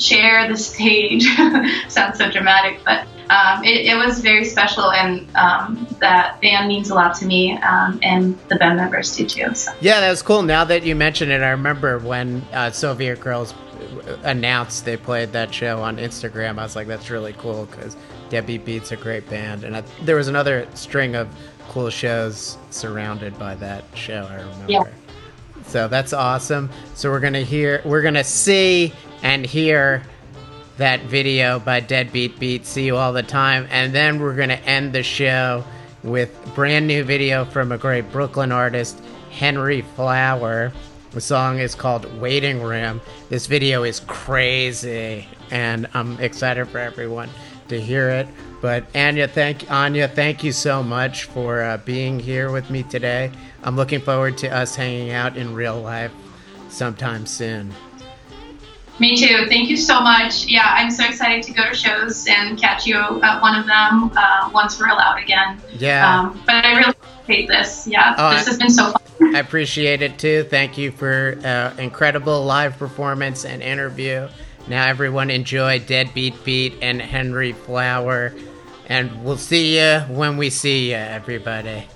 share 0.00 0.48
the 0.48 0.56
stage 0.56 1.24
sounds 1.88 2.18
so 2.18 2.30
dramatic, 2.30 2.80
but 2.84 3.06
um, 3.30 3.62
it, 3.62 3.86
it, 3.86 3.96
was 3.96 4.18
very 4.18 4.44
special, 4.44 4.90
and 4.90 5.24
um, 5.36 5.86
that 6.00 6.40
band 6.40 6.66
means 6.66 6.90
a 6.90 6.94
lot 6.94 7.14
to 7.16 7.26
me, 7.26 7.56
um, 7.58 8.00
and 8.02 8.36
the 8.48 8.56
band 8.56 8.76
members 8.76 9.16
do 9.16 9.24
too. 9.24 9.54
So. 9.54 9.72
Yeah, 9.80 10.00
that 10.00 10.10
was 10.10 10.20
cool. 10.20 10.42
Now 10.42 10.64
that 10.64 10.82
you 10.82 10.96
mention 10.96 11.30
it, 11.30 11.40
I 11.40 11.50
remember 11.50 12.00
when 12.00 12.42
uh, 12.52 12.72
Soviet 12.72 13.20
Girls 13.20 13.54
announced 14.24 14.84
they 14.84 14.96
played 14.96 15.30
that 15.32 15.54
show 15.54 15.80
on 15.80 15.98
Instagram. 15.98 16.58
I 16.58 16.64
was 16.64 16.74
like, 16.74 16.88
that's 16.88 17.08
really 17.08 17.34
cool 17.34 17.66
because 17.66 17.96
Deadbeat 18.30 18.64
Beat's 18.64 18.90
a 18.90 18.96
great 18.96 19.28
band, 19.30 19.62
and 19.62 19.76
I, 19.76 19.84
there 20.02 20.16
was 20.16 20.26
another 20.26 20.66
string 20.74 21.14
of 21.14 21.28
cool 21.68 21.88
shows 21.88 22.58
surrounded 22.70 23.38
by 23.38 23.54
that 23.56 23.84
show. 23.94 24.26
I 24.28 24.40
remember. 24.40 24.64
Yeah. 24.66 24.84
So 25.66 25.86
that's 25.86 26.12
awesome. 26.12 26.68
So 26.94 27.12
we're 27.12 27.20
gonna 27.20 27.42
hear, 27.42 27.80
we're 27.84 28.02
gonna 28.02 28.24
see 28.24 28.92
and 29.22 29.44
hear 29.44 30.02
that 30.76 31.02
video 31.02 31.58
by 31.58 31.80
Deadbeat 31.80 32.38
Beat. 32.38 32.64
See 32.64 32.86
you 32.86 32.96
all 32.96 33.12
the 33.12 33.22
time. 33.22 33.66
And 33.70 33.94
then 33.94 34.20
we're 34.20 34.34
going 34.34 34.48
to 34.48 34.64
end 34.64 34.92
the 34.92 35.02
show 35.02 35.64
with 36.02 36.30
brand 36.54 36.86
new 36.86 37.04
video 37.04 37.44
from 37.44 37.72
a 37.72 37.78
great 37.78 38.10
Brooklyn 38.10 38.50
artist, 38.50 38.98
Henry 39.30 39.82
Flower. 39.94 40.72
The 41.10 41.20
song 41.20 41.58
is 41.58 41.74
called 41.74 42.20
Waiting 42.20 42.62
Room. 42.62 43.00
This 43.28 43.46
video 43.46 43.82
is 43.82 44.00
crazy, 44.00 45.26
and 45.50 45.88
I'm 45.92 46.18
excited 46.20 46.68
for 46.68 46.78
everyone 46.78 47.28
to 47.68 47.80
hear 47.80 48.08
it. 48.10 48.28
But 48.60 48.84
Anya, 48.94 49.26
thank 49.26 49.70
Anya, 49.70 50.06
thank 50.06 50.44
you 50.44 50.52
so 50.52 50.82
much 50.82 51.24
for 51.24 51.62
uh, 51.62 51.78
being 51.78 52.20
here 52.20 52.52
with 52.52 52.70
me 52.70 52.84
today. 52.84 53.32
I'm 53.62 53.76
looking 53.76 54.00
forward 54.00 54.38
to 54.38 54.48
us 54.48 54.76
hanging 54.76 55.10
out 55.10 55.36
in 55.36 55.54
real 55.54 55.80
life 55.80 56.12
sometime 56.68 57.26
soon. 57.26 57.72
Me 59.00 59.16
too. 59.16 59.46
Thank 59.48 59.70
you 59.70 59.78
so 59.78 60.00
much. 60.02 60.46
Yeah, 60.46 60.74
I'm 60.76 60.90
so 60.90 61.06
excited 61.06 61.42
to 61.44 61.52
go 61.52 61.66
to 61.70 61.74
shows 61.74 62.26
and 62.28 62.60
catch 62.60 62.86
you 62.86 62.98
at 63.22 63.40
one 63.40 63.58
of 63.58 63.66
them 63.66 64.12
uh, 64.14 64.50
once 64.52 64.78
we're 64.78 64.90
allowed 64.90 65.22
again. 65.22 65.58
Yeah. 65.72 66.20
Um, 66.20 66.42
but 66.44 66.66
I 66.66 66.76
really 66.76 66.94
appreciate 67.22 67.48
this. 67.48 67.86
Yeah, 67.86 68.14
oh, 68.18 68.30
this 68.34 68.46
has 68.46 68.58
been 68.58 68.70
so 68.70 68.92
fun. 68.92 69.34
I 69.34 69.38
appreciate 69.38 70.02
it 70.02 70.18
too. 70.18 70.44
Thank 70.44 70.76
you 70.76 70.92
for 70.92 71.38
uh, 71.42 71.74
incredible 71.78 72.44
live 72.44 72.78
performance 72.78 73.46
and 73.46 73.62
interview. 73.62 74.28
Now 74.68 74.86
everyone 74.86 75.30
enjoy 75.30 75.78
Deadbeat 75.78 76.44
Beat 76.44 76.74
and 76.82 77.00
Henry 77.00 77.52
Flower, 77.52 78.34
and 78.86 79.24
we'll 79.24 79.38
see 79.38 79.78
you 79.78 80.00
when 80.10 80.36
we 80.36 80.50
see 80.50 80.90
you, 80.90 80.96
everybody. 80.96 81.86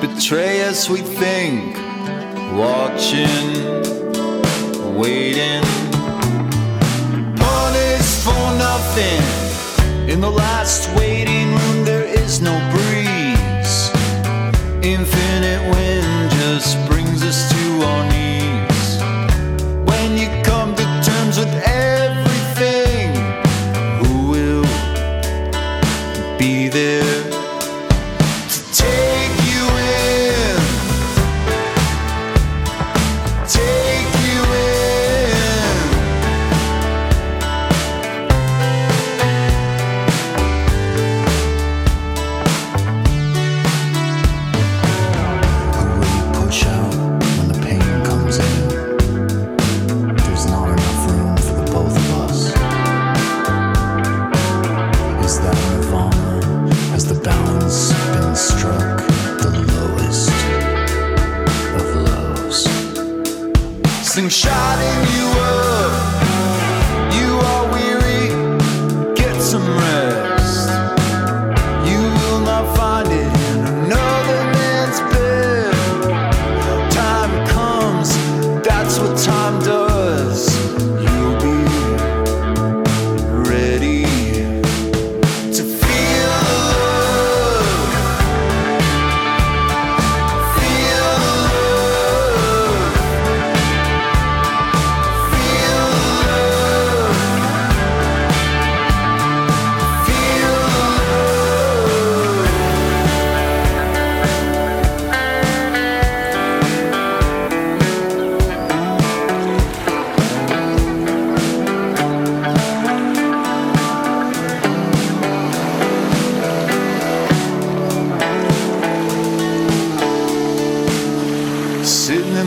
Betray 0.00 0.64
us, 0.64 0.88
we 0.88 1.00
think. 1.00 1.76
Watching, 2.56 3.52
waiting. 4.96 5.62
Punished 7.36 8.18
for 8.24 8.44
nothing. 8.66 9.22
In 10.08 10.22
the 10.22 10.30
last 10.30 10.88
waiting 10.96 11.52
room, 11.54 11.84
there 11.84 12.06
is 12.06 12.40
no 12.40 12.54
breeze. 12.72 13.90
Infinite 14.82 15.62
wind 15.74 16.30
just 16.30 16.78
brings 16.88 17.22
us 17.22 17.50
to 17.52 17.84
our 17.84 18.08
knees. 18.08 18.27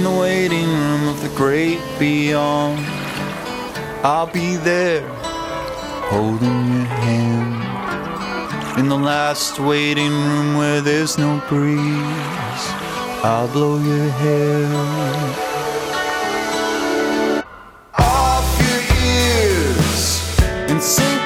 in 0.02 0.12
the 0.12 0.20
waiting 0.20 0.68
room 0.68 1.08
of 1.10 1.22
the 1.22 1.30
great 1.36 1.80
beyond. 1.99 2.84
I'll 4.04 4.26
be 4.26 4.56
there 4.56 5.08
holding 6.10 6.60
your 6.74 6.89
hand. 7.06 8.80
In 8.80 8.89
the 8.89 8.97
last 8.97 9.60
waiting 9.60 10.12
room 10.12 10.58
where 10.58 10.82
there's 10.82 11.20
no 11.20 11.39
breeze, 11.47 12.66
I'll 13.24 13.47
blow 13.49 13.78
your 13.78 14.10
hair. 14.24 15.52
sing 20.82 21.20